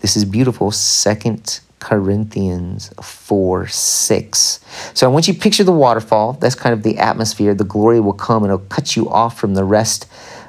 this 0.00 0.16
is 0.16 0.24
beautiful. 0.24 0.70
Second 0.70 1.60
Corinthians 1.78 2.90
4 3.02 3.66
6. 3.66 4.60
So 4.94 5.10
want 5.10 5.28
you 5.28 5.34
picture 5.34 5.64
the 5.64 5.72
waterfall. 5.72 6.34
That's 6.34 6.54
kind 6.54 6.72
of 6.72 6.82
the 6.82 6.98
atmosphere. 6.98 7.54
The 7.54 7.64
glory 7.64 8.00
will 8.00 8.12
come 8.12 8.44
and 8.44 8.52
it'll 8.52 8.66
cut 8.66 8.96
you 8.96 9.08
off 9.08 9.38
from 9.38 9.54
the 9.54 9.64
rest 9.64 10.06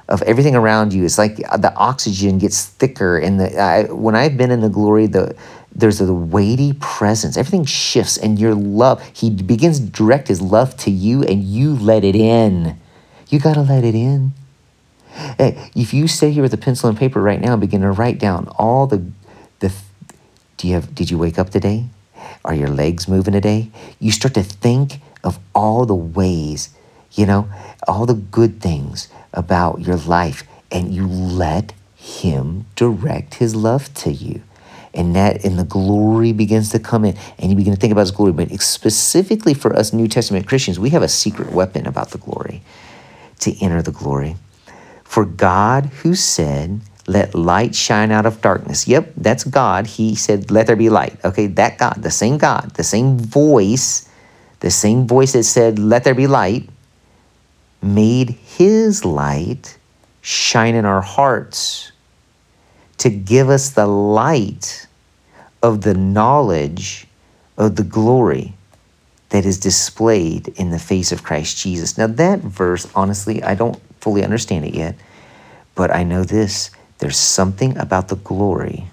of 0.08 0.22
everything 0.24 0.56
around 0.56 0.93
you. 0.93 1.04
It's 1.04 1.17
like 1.17 1.38
the 1.38 1.74
oxygen 1.76 2.38
gets 2.38 2.65
thicker. 2.65 3.17
And 3.17 3.39
the, 3.39 3.60
I, 3.60 3.84
when 3.91 4.15
I've 4.15 4.38
been 4.38 4.52
in 4.52 4.62
the 4.62 4.70
glory, 4.70 5.08
the 5.08 5.36
there's 5.78 6.02
a 6.02 6.12
weighty 6.12 6.74
presence. 6.74 7.38
Everything 7.38 7.63
shifts, 7.63 8.17
and 8.17 8.39
your 8.39 8.56
love, 8.56 9.02
he 9.13 9.30
begins 9.30 9.80
to 9.80 9.86
direct 9.86 10.28
his 10.28 10.41
love 10.41 10.76
to 10.78 10.91
you, 10.91 11.24
and 11.24 11.43
you 11.43 11.76
let 11.76 12.04
it 12.04 12.15
in. 12.15 12.80
You 13.30 13.39
got 13.39 13.54
to 13.54 13.62
let 13.62 13.84
it 13.84 13.93
in. 13.93 14.34
Hey, 15.38 15.70
if 15.76 15.93
you 15.93 16.08
sit 16.08 16.34
here 16.34 16.41
with 16.41 16.54
a 16.54 16.58
pencil 16.58 16.89
and 16.89 16.98
paper 16.98 17.22
right 17.22 17.39
now 17.39 17.54
and 17.54 17.62
begin 17.62 17.82
to 17.82 17.91
write 17.91 18.17
down 18.17 18.48
all 18.58 18.88
the, 18.88 19.06
the 19.60 19.72
do 20.58 20.67
you 20.67 20.74
have, 20.74 20.96
did 20.96 21.12
you 21.12 21.17
wake 21.17 21.38
up 21.38 21.52
today? 21.52 21.86
Are 22.43 22.56
your 22.56 22.70
legs 22.70 23.08
moving 23.08 23.34
today? 23.34 23.70
You 24.00 24.12
start 24.12 24.34
to 24.34 24.43
think 24.43 25.00
of 25.24 25.38
all 25.54 25.86
the 25.86 25.96
ways, 25.96 26.70
you 27.12 27.26
know, 27.26 27.50
all 27.88 28.06
the 28.06 28.15
good 28.15 28.62
things 28.62 29.10
about 29.34 29.82
your 29.82 29.98
life, 29.98 30.44
and 30.72 30.94
you 30.94 31.08
let 31.08 31.74
him 31.96 32.66
direct 32.76 33.36
his 33.36 33.56
love 33.56 33.94
to 33.94 34.12
you. 34.12 34.42
And 34.94 35.16
that 35.16 35.44
and 35.46 35.60
the 35.60 35.63
glory 35.63 36.32
begins 36.32 36.70
to 36.70 36.80
come 36.80 37.06
in. 37.06 37.16
And 37.38 37.52
you 37.52 37.58
begin 37.58 37.74
to 37.74 37.80
think 37.80 37.92
about 37.92 38.02
his 38.02 38.12
glory. 38.12 38.32
But 38.32 38.50
specifically 38.62 39.54
for 39.54 39.76
us 39.76 39.94
new 39.94 40.08
testament 40.08 40.48
christians 40.48 40.80
we 40.80 40.90
have 40.92 41.04
a 41.04 41.08
secret 41.08 41.52
weapon 41.52 41.86
about 41.86 42.12
the 42.12 42.18
glory 42.18 42.62
to 43.40 43.56
enter 43.63 43.82
the 43.82 43.92
glory. 43.92 44.38
For 45.04 45.26
god 45.26 45.86
who 46.02 46.16
said 46.16 46.82
let 47.06 47.36
light 47.36 47.76
shine 47.76 48.12
out 48.12 48.26
of 48.26 48.42
darkness. 48.42 48.88
Yep 48.88 49.13
that's 49.18 49.44
god. 49.44 49.86
He 49.88 50.16
said 50.16 50.50
let 50.50 50.68
there 50.68 50.76
be 50.76 50.90
light. 50.90 51.24
Okay 51.24 51.48
that 51.48 51.78
god 51.78 52.02
the 52.02 52.12
same 52.12 52.38
god 52.38 52.72
the 52.72 52.84
same 52.84 53.20
voice 53.20 54.10
the 54.62 54.72
same 54.72 55.06
voice 55.06 55.34
that 55.34 55.44
said 55.44 55.78
let 55.78 56.06
there 56.06 56.16
be 56.16 56.28
light 56.28 56.68
made 57.82 58.30
his 58.30 59.06
light 59.06 59.78
shine 60.22 60.76
in 60.76 60.86
our 60.86 61.02
hearts 61.02 61.92
to 62.98 63.10
give 63.10 63.50
us 63.50 63.70
the 63.72 63.88
light 63.88 64.88
of 65.62 65.82
the 65.82 65.94
knowledge 65.94 67.08
of 67.58 67.76
the 67.76 67.84
glory 67.84 68.54
that 69.30 69.46
is 69.46 69.60
displayed 69.60 70.48
in 70.50 70.72
the 70.72 70.80
face 70.80 71.12
of 71.12 71.24
Christ 71.24 71.58
Jesus. 71.58 71.98
Now, 71.98 72.08
that 72.08 72.40
verse, 72.40 72.88
honestly, 72.96 73.44
I 73.44 73.56
don't 73.56 73.80
fully 74.00 74.24
understand 74.24 74.66
it 74.66 74.74
yet, 74.74 74.96
but 75.76 75.94
I 75.94 76.04
know 76.04 76.24
this 76.24 76.72
There's 77.00 77.18
something 77.18 77.78
about 77.78 78.08
the 78.08 78.16
glory 78.16 78.86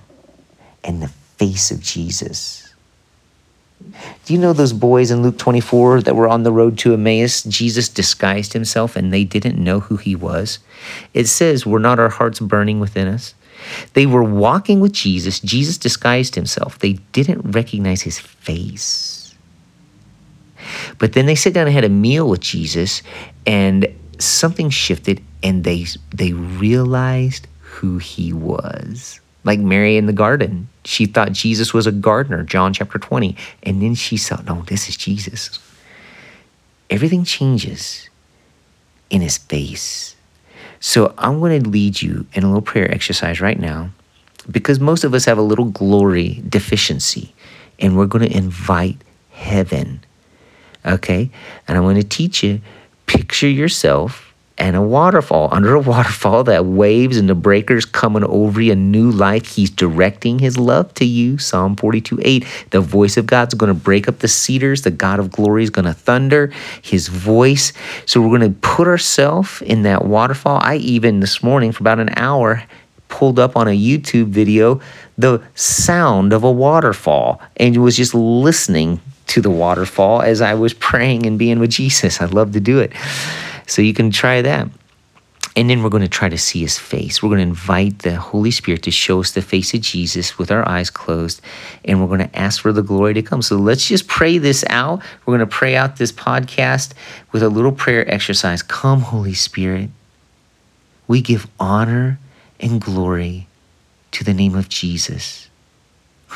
and 0.83 1.03
the 1.03 1.09
face 1.09 1.70
of 1.70 1.81
Jesus. 1.81 2.63
Do 4.25 4.33
you 4.33 4.38
know 4.38 4.53
those 4.53 4.73
boys 4.73 5.11
in 5.11 5.23
Luke 5.23 5.38
24 5.38 6.03
that 6.03 6.16
were 6.16 6.29
on 6.29 6.42
the 6.42 6.53
road 6.53 6.79
to 6.79 6.94
Emmaus? 6.94 7.42
Jesus 7.42 7.88
disguised 7.88 8.53
himself 8.53 8.97
and 8.97 9.12
they 9.12 9.25
didn't 9.25 9.62
know 9.62 9.81
who 9.81 9.97
he 9.97 10.16
was. 10.16 10.59
It 11.12 11.27
says, 11.27 11.66
Were 11.66 11.79
not 11.79 11.99
our 11.99 12.09
hearts 12.09 12.40
burning 12.40 12.81
within 12.81 13.09
us? 13.09 13.35
They 13.94 14.07
were 14.07 14.23
walking 14.23 14.81
with 14.81 14.92
Jesus. 14.92 15.40
Jesus 15.40 15.79
disguised 15.79 16.35
himself. 16.35 16.79
They 16.79 16.94
didn't 17.12 17.53
recognize 17.53 18.03
his 18.03 18.18
face. 18.18 19.35
But 20.99 21.12
then 21.12 21.27
they 21.27 21.35
sat 21.35 21.53
down 21.53 21.66
and 21.66 21.75
had 21.75 21.85
a 21.85 21.88
meal 21.88 22.29
with 22.29 22.40
Jesus, 22.40 23.03
and 23.47 23.87
something 24.18 24.70
shifted, 24.70 25.23
and 25.42 25.64
they, 25.64 25.87
they 26.14 26.33
realized 26.33 27.47
who 27.61 27.99
he 27.99 28.33
was. 28.33 29.20
Like 29.44 29.61
Mary 29.61 29.96
in 29.96 30.07
the 30.07 30.12
garden. 30.12 30.68
She 30.85 31.07
thought 31.07 31.33
Jesus 31.33 31.72
was 31.72 31.87
a 31.87 31.92
gardener, 31.92 32.42
John 32.42 32.72
chapter 32.72 32.98
20. 32.98 33.37
And 33.62 33.83
then 33.83 33.94
she 33.94 34.16
saw, 34.16 34.40
no, 34.42 34.62
this 34.62 34.88
is 34.88 34.96
Jesus. 34.96 35.59
Everything 36.90 37.24
changes 37.24 38.09
in 39.11 39.20
his 39.20 39.38
face. 39.38 40.16
So 40.80 41.14
I'm 41.16 41.40
going 41.40 41.62
to 41.62 41.68
lead 41.68 42.02
you 42.02 42.26
in 42.33 42.44
a 42.44 42.46
little 42.46 42.62
prayer 42.62 42.90
exercise 42.90 43.40
right 43.40 43.59
now 43.59 43.90
because 44.50 44.80
most 44.80 45.04
of 45.04 45.14
us 45.14 45.24
have 45.24 45.38
a 45.38 45.42
little 45.42 45.64
glory 45.66 46.42
deficiency 46.48 47.35
and 47.78 47.96
we're 47.96 48.07
going 48.07 48.28
to 48.28 48.37
invite 48.37 48.98
heaven. 49.30 50.04
Okay? 50.85 51.30
And 51.66 51.78
I'm 51.78 51.85
going 51.85 51.96
to 51.96 52.02
teach 52.02 52.42
you 52.42 52.61
picture 53.07 53.48
yourself 53.48 54.23
and 54.57 54.77
a 54.77 54.83
waterfall. 54.83 55.49
Under 55.53 55.75
a 55.75 55.81
waterfall, 55.95 56.45
that 56.45 56.67
waves 56.67 57.17
and 57.17 57.29
the 57.29 57.35
breakers 57.35 57.85
coming 57.85 58.25
over 58.25 58.61
you, 58.61 58.73
a 58.73 58.77
new 58.77 59.11
life. 59.11 59.55
He's 59.55 59.71
directing 59.71 60.38
his 60.38 60.57
love 60.57 60.93
to 60.95 61.05
you. 61.05 61.38
Psalm 61.38 61.77
42 61.77 62.21
8. 62.23 62.47
The 62.71 62.81
voice 62.81 63.17
of 63.17 63.27
God's 63.27 63.55
going 63.55 63.73
to 63.73 63.79
break 63.79 64.09
up 64.09 64.21
the 64.21 64.29
cedars. 64.29 64.83
The 64.83 64.90
God 64.90 65.19
of 65.19 65.31
glory 65.31 65.62
is 65.62 65.71
going 65.71 65.87
to 65.87 65.95
thunder 65.95 66.53
his 66.83 67.09
voice. 67.09 67.73
So 68.07 68.21
we're 68.21 68.37
going 68.37 68.53
to 68.53 68.59
put 68.61 68.88
ourselves 68.88 69.62
in 69.62 69.83
that 69.83 70.05
waterfall. 70.05 70.61
I 70.62 70.77
even 70.77 71.21
this 71.21 71.43
morning, 71.43 71.73
for 71.73 71.83
about 71.83 72.01
an 72.01 72.11
hour, 72.17 72.62
pulled 73.09 73.38
up 73.38 73.57
on 73.57 73.69
a 73.69 73.79
YouTube 73.79 74.27
video 74.27 74.81
the 75.17 75.40
sound 75.55 76.33
of 76.33 76.43
a 76.43 76.51
waterfall 76.51 77.40
and 77.57 77.81
was 77.83 77.97
just 77.97 78.14
listening 78.14 79.01
to 79.29 79.40
the 79.40 79.51
waterfall 79.51 80.23
as 80.23 80.40
I 80.40 80.55
was 80.55 80.75
praying 80.75 81.27
and 81.27 81.38
being 81.38 81.59
with 81.59 81.71
Jesus. 81.71 82.21
I'd 82.21 82.35
love 82.35 82.53
to 82.53 82.61
do 82.61 82.81
it. 82.81 82.93
So 83.66 83.83
you 83.83 83.94
can 83.94 84.11
try 84.11 84.42
that. 84.42 84.68
And 85.57 85.70
then 85.70 85.83
we're 85.83 85.90
going 85.90 86.03
to 86.03 86.09
try 86.09 86.29
to 86.29 86.38
see 86.38 86.61
his 86.61 86.79
face. 86.79 87.22
We're 87.22 87.29
going 87.29 87.38
to 87.38 87.48
invite 87.48 88.00
the 88.00 88.16
Holy 88.16 88.50
Spirit 88.50 88.83
to 88.85 88.90
show 88.90 89.20
us 89.20 89.31
the 89.31 89.42
face 89.42 89.72
of 89.72 89.83
Jesus 89.83 90.37
with 90.37 90.50
our 90.50 90.68
eyes 90.68 90.90
closed. 90.90 91.40
And 91.85 92.00
we're 92.00 92.09
going 92.09 92.29
to 92.29 92.37
ask 92.38 92.61
for 92.61 92.72
the 92.72 92.83
glory 92.83 93.14
to 93.14 93.22
come. 93.22 93.40
So 93.40 93.57
let's 93.57 93.87
just 93.87 94.09
pray 94.09 94.38
this 94.38 94.64
out. 94.68 95.00
We're 95.24 95.37
going 95.37 95.48
to 95.48 95.55
pray 95.55 95.77
out 95.77 95.96
this 95.96 96.11
podcast 96.11 96.92
with 97.31 97.44
a 97.44 97.48
little 97.48 97.70
prayer 97.70 98.09
exercise. 98.12 98.62
Come, 98.62 99.03
Holy 99.03 99.35
Spirit. 99.35 99.90
We 101.07 101.20
give 101.20 101.46
honor 101.61 102.18
and 102.59 102.81
glory 102.81 103.46
to 104.11 104.24
the 104.24 104.35
name 104.35 104.57
of 104.57 104.68
Jesus. 104.68 105.48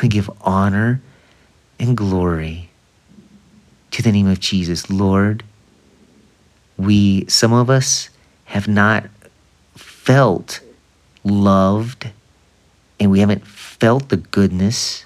We 0.00 0.08
give 0.08 0.30
honor 0.42 1.00
and 1.80 1.96
glory 1.96 2.70
to 3.90 4.02
the 4.02 4.12
name 4.12 4.28
of 4.28 4.38
Jesus. 4.38 4.90
Lord, 4.90 5.42
we 6.78 7.26
some 7.26 7.52
of 7.52 7.68
us 7.68 8.08
have 8.46 8.68
not 8.68 9.04
felt 9.74 10.60
loved 11.24 12.08
and 12.98 13.10
we 13.10 13.20
haven't 13.20 13.46
felt 13.46 14.08
the 14.08 14.16
goodness 14.16 15.04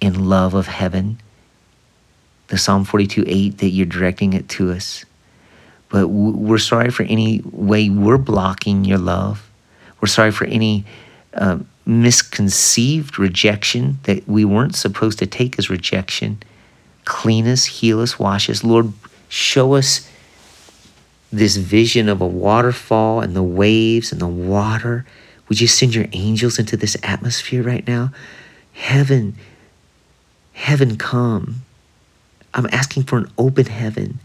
and 0.00 0.28
love 0.28 0.54
of 0.54 0.66
heaven. 0.66 1.18
The 2.48 2.58
psalm 2.58 2.84
42 2.84 3.24
8 3.26 3.58
that 3.58 3.68
you're 3.68 3.86
directing 3.86 4.32
it 4.32 4.48
to 4.50 4.70
us. 4.70 5.04
But 5.88 6.08
we're 6.08 6.58
sorry 6.58 6.90
for 6.90 7.02
any 7.04 7.42
way 7.44 7.88
we're 7.88 8.18
blocking 8.18 8.84
your 8.84 8.98
love. 8.98 9.50
We're 10.00 10.08
sorry 10.08 10.30
for 10.30 10.44
any 10.44 10.84
uh, 11.34 11.58
misconceived 11.86 13.18
rejection 13.18 13.98
that 14.04 14.28
we 14.28 14.44
weren't 14.44 14.76
supposed 14.76 15.18
to 15.20 15.26
take 15.26 15.58
as 15.58 15.70
rejection. 15.70 16.42
Clean 17.04 17.46
us 17.46 17.64
heal 17.64 18.00
us 18.00 18.18
wash 18.18 18.48
us. 18.50 18.62
Lord 18.62 18.92
show 19.28 19.74
us 19.74 20.08
this 21.32 21.56
vision 21.56 22.08
of 22.08 22.20
a 22.20 22.26
waterfall 22.26 23.20
and 23.20 23.36
the 23.36 23.42
waves 23.42 24.12
and 24.12 24.20
the 24.20 24.26
water. 24.26 25.04
Would 25.48 25.60
you 25.60 25.66
send 25.66 25.94
your 25.94 26.06
angels 26.12 26.58
into 26.58 26.76
this 26.76 26.96
atmosphere 27.02 27.62
right 27.62 27.86
now? 27.86 28.12
Heaven, 28.72 29.36
heaven 30.52 30.96
come. 30.96 31.62
I'm 32.54 32.68
asking 32.72 33.04
for 33.04 33.18
an 33.18 33.30
open 33.36 33.66
heaven, 33.66 34.20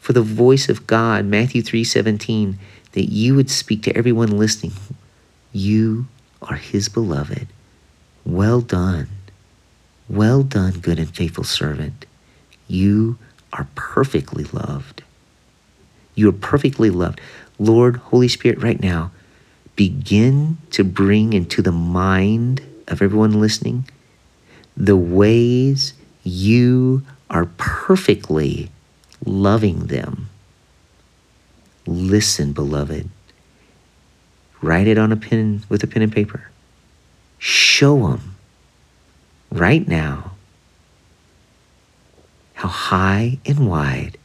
for 0.00 0.12
the 0.12 0.22
voice 0.22 0.68
of 0.68 0.86
God, 0.86 1.24
Matthew 1.24 1.62
3:17, 1.62 2.58
that 2.92 3.12
you 3.12 3.34
would 3.34 3.50
speak 3.50 3.82
to 3.82 3.96
everyone 3.96 4.38
listening. 4.38 4.72
You 5.52 6.06
are 6.42 6.56
his 6.56 6.88
beloved. 6.88 7.46
Well 8.24 8.60
done. 8.60 9.08
Well 10.08 10.42
done, 10.42 10.80
good 10.80 10.98
and 10.98 11.14
faithful 11.14 11.44
servant. 11.44 12.06
You 12.66 13.18
are 13.52 13.68
perfectly 13.74 14.44
loved. 14.44 15.02
You 16.18 16.30
are 16.30 16.32
perfectly 16.32 16.90
loved. 16.90 17.20
Lord, 17.60 17.96
Holy 17.96 18.26
Spirit, 18.26 18.60
right 18.60 18.82
now, 18.82 19.12
begin 19.76 20.58
to 20.72 20.82
bring 20.82 21.32
into 21.32 21.62
the 21.62 21.70
mind 21.70 22.60
of 22.88 23.00
everyone 23.00 23.40
listening 23.40 23.88
the 24.76 24.96
ways 24.96 25.94
you 26.24 27.02
are 27.30 27.46
perfectly 27.56 28.70
loving 29.24 29.86
them. 29.86 30.28
Listen, 31.86 32.52
beloved. 32.52 33.08
Write 34.60 34.88
it 34.88 34.98
on 34.98 35.12
a 35.12 35.16
pen 35.16 35.62
with 35.68 35.84
a 35.84 35.86
pen 35.86 36.02
and 36.02 36.12
paper. 36.12 36.50
Show 37.38 38.08
them 38.08 38.34
right 39.52 39.86
now 39.86 40.32
how 42.54 42.68
high 42.68 43.38
and 43.46 43.68
wide 43.70 44.18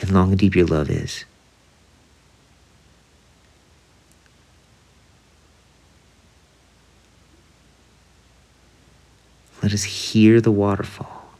and 0.00 0.10
long 0.12 0.30
and 0.30 0.38
deep 0.38 0.54
your 0.54 0.66
love 0.66 0.90
is. 0.90 1.24
Let 9.62 9.72
us 9.74 9.82
hear 9.82 10.40
the 10.40 10.50
waterfall. 10.50 11.30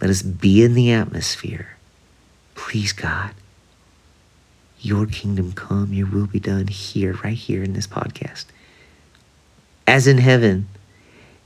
Let 0.00 0.10
us 0.10 0.22
be 0.22 0.62
in 0.62 0.74
the 0.74 0.92
atmosphere. 0.92 1.76
Please, 2.54 2.92
God, 2.92 3.32
your 4.80 5.06
kingdom 5.06 5.52
come, 5.52 5.92
your 5.92 6.06
will 6.06 6.26
be 6.26 6.38
done 6.38 6.68
here, 6.68 7.14
right 7.24 7.36
here 7.36 7.62
in 7.62 7.72
this 7.72 7.86
podcast, 7.86 8.44
as 9.86 10.06
in 10.06 10.18
heaven. 10.18 10.68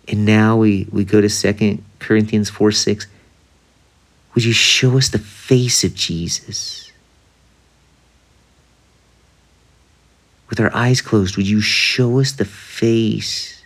And 0.08 0.24
now 0.26 0.56
we, 0.56 0.88
we 0.90 1.04
go 1.04 1.20
to 1.20 1.28
Second 1.28 1.84
Corinthians 2.00 2.50
4 2.50 2.72
6. 2.72 3.06
Would 4.40 4.46
you 4.46 4.55
show 4.55 4.96
us 4.96 5.11
the 5.11 5.18
face 5.18 5.85
of 5.85 5.94
Jesus? 5.94 6.90
With 10.48 10.59
our 10.59 10.74
eyes 10.74 11.03
closed, 11.03 11.37
would 11.37 11.46
you 11.46 11.61
show 11.61 12.18
us 12.20 12.33
the 12.33 12.46
face? 12.46 13.62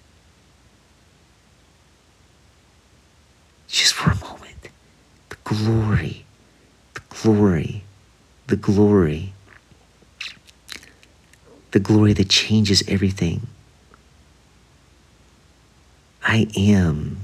Just 3.69 3.95
for 3.95 4.11
a 4.11 4.17
moment. 4.17 4.69
The 5.29 5.37
glory, 5.45 6.25
the 6.95 7.03
glory, 7.09 7.85
the 8.49 8.57
glory, 8.57 9.33
the 11.71 11.79
glory 11.79 12.15
that 12.15 12.29
changes 12.29 12.83
everything. 12.89 13.47
I 16.25 16.49
am 16.57 17.24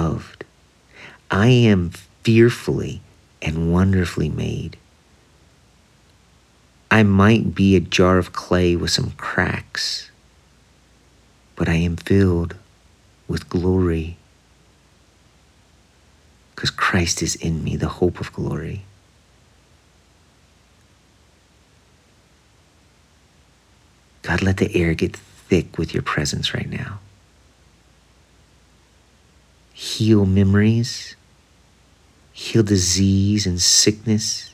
loved. 0.00 0.44
I 1.30 1.48
am 1.48 1.90
fearfully 2.22 3.00
and 3.42 3.72
wonderfully 3.72 4.28
made. 4.28 4.76
I 6.90 7.02
might 7.02 7.54
be 7.54 7.76
a 7.76 7.80
jar 7.80 8.18
of 8.18 8.32
clay 8.32 8.76
with 8.76 8.90
some 8.90 9.12
cracks, 9.12 10.10
but 11.56 11.68
I 11.68 11.74
am 11.74 11.96
filled 11.96 12.56
with 13.28 13.48
glory 13.48 14.16
because 16.54 16.70
Christ 16.70 17.22
is 17.22 17.36
in 17.36 17.62
me, 17.62 17.76
the 17.76 17.88
hope 18.00 18.20
of 18.20 18.32
glory. 18.32 18.82
God, 24.22 24.42
let 24.42 24.58
the 24.58 24.74
air 24.74 24.94
get 24.94 25.16
thick 25.16 25.78
with 25.78 25.94
your 25.94 26.02
presence 26.02 26.52
right 26.52 26.68
now 26.68 27.00
heal 29.80 30.26
memories, 30.26 31.16
heal 32.34 32.62
disease 32.62 33.46
and 33.46 33.58
sickness. 33.58 34.52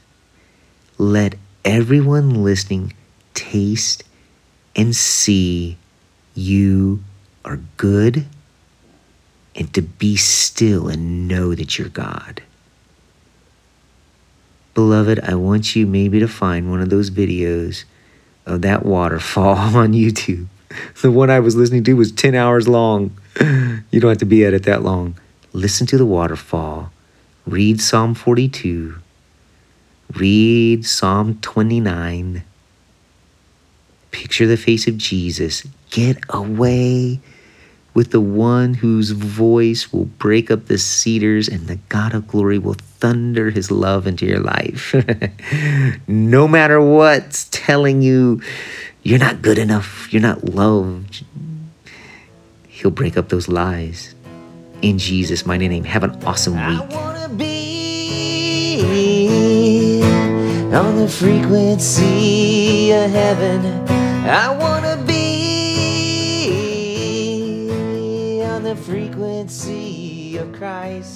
Let 0.98 1.34
everyone 1.64 2.44
listening 2.44 2.92
taste 3.34 4.04
and 4.76 4.94
see 4.94 5.78
you 6.36 7.02
are 7.44 7.58
good 7.76 8.24
and 9.56 9.74
to 9.74 9.82
be 9.82 10.14
still 10.14 10.86
and 10.86 11.26
know 11.26 11.56
that 11.56 11.76
you're 11.76 11.88
God. 11.88 12.40
Beloved, 14.74 15.18
I 15.24 15.34
want 15.34 15.74
you 15.74 15.88
maybe 15.88 16.20
to 16.20 16.28
find 16.28 16.70
one 16.70 16.80
of 16.80 16.90
those 16.90 17.10
videos 17.10 17.82
of 18.44 18.62
that 18.62 18.86
waterfall 18.86 19.56
on 19.76 19.92
YouTube. 19.92 20.46
The 21.02 21.10
one 21.10 21.30
I 21.30 21.40
was 21.40 21.56
listening 21.56 21.84
to 21.84 21.94
was 21.94 22.12
10 22.12 22.34
hours 22.34 22.68
long. 22.68 23.16
You 23.90 24.00
don't 24.00 24.10
have 24.10 24.18
to 24.18 24.26
be 24.26 24.44
at 24.44 24.54
it 24.54 24.64
that 24.64 24.82
long. 24.82 25.18
Listen 25.52 25.86
to 25.86 25.96
the 25.96 26.04
waterfall. 26.04 26.90
Read 27.46 27.80
Psalm 27.80 28.14
42. 28.14 28.96
Read 30.14 30.84
Psalm 30.84 31.38
29. 31.40 32.42
Picture 34.10 34.46
the 34.46 34.56
face 34.56 34.86
of 34.86 34.96
Jesus. 34.98 35.66
Get 35.90 36.18
away 36.28 37.20
with 37.96 38.10
the 38.10 38.20
one 38.20 38.74
whose 38.74 39.12
voice 39.12 39.90
will 39.90 40.04
break 40.04 40.50
up 40.50 40.66
the 40.66 40.76
cedars 40.76 41.48
and 41.48 41.66
the 41.66 41.76
God 41.88 42.12
of 42.12 42.28
glory 42.28 42.58
will 42.58 42.74
thunder 42.74 43.48
his 43.48 43.70
love 43.70 44.06
into 44.06 44.26
your 44.26 44.40
life. 44.40 44.94
no 46.06 46.46
matter 46.46 46.78
what's 46.78 47.48
telling 47.50 48.02
you 48.02 48.42
you're 49.06 49.20
not 49.20 49.40
good 49.40 49.56
enough, 49.56 50.12
you're 50.12 50.20
not 50.20 50.42
loved, 50.42 51.24
he'll 52.66 52.90
break 52.90 53.16
up 53.16 53.28
those 53.28 53.46
lies. 53.46 54.16
In 54.82 54.98
Jesus' 54.98 55.46
mighty 55.46 55.68
name, 55.68 55.84
have 55.84 56.02
an 56.02 56.10
awesome 56.24 56.54
week. 56.54 56.80
on 60.74 60.96
the 60.96 61.08
frequency 61.08 62.90
of 62.90 63.08
heaven. 63.12 63.64
I 64.28 64.48
wanna 64.62 64.96
be 65.06 65.22
on 68.42 68.64
the 68.64 68.74
frequency 68.74 70.36
of 70.36 70.52
Christ. 70.52 71.15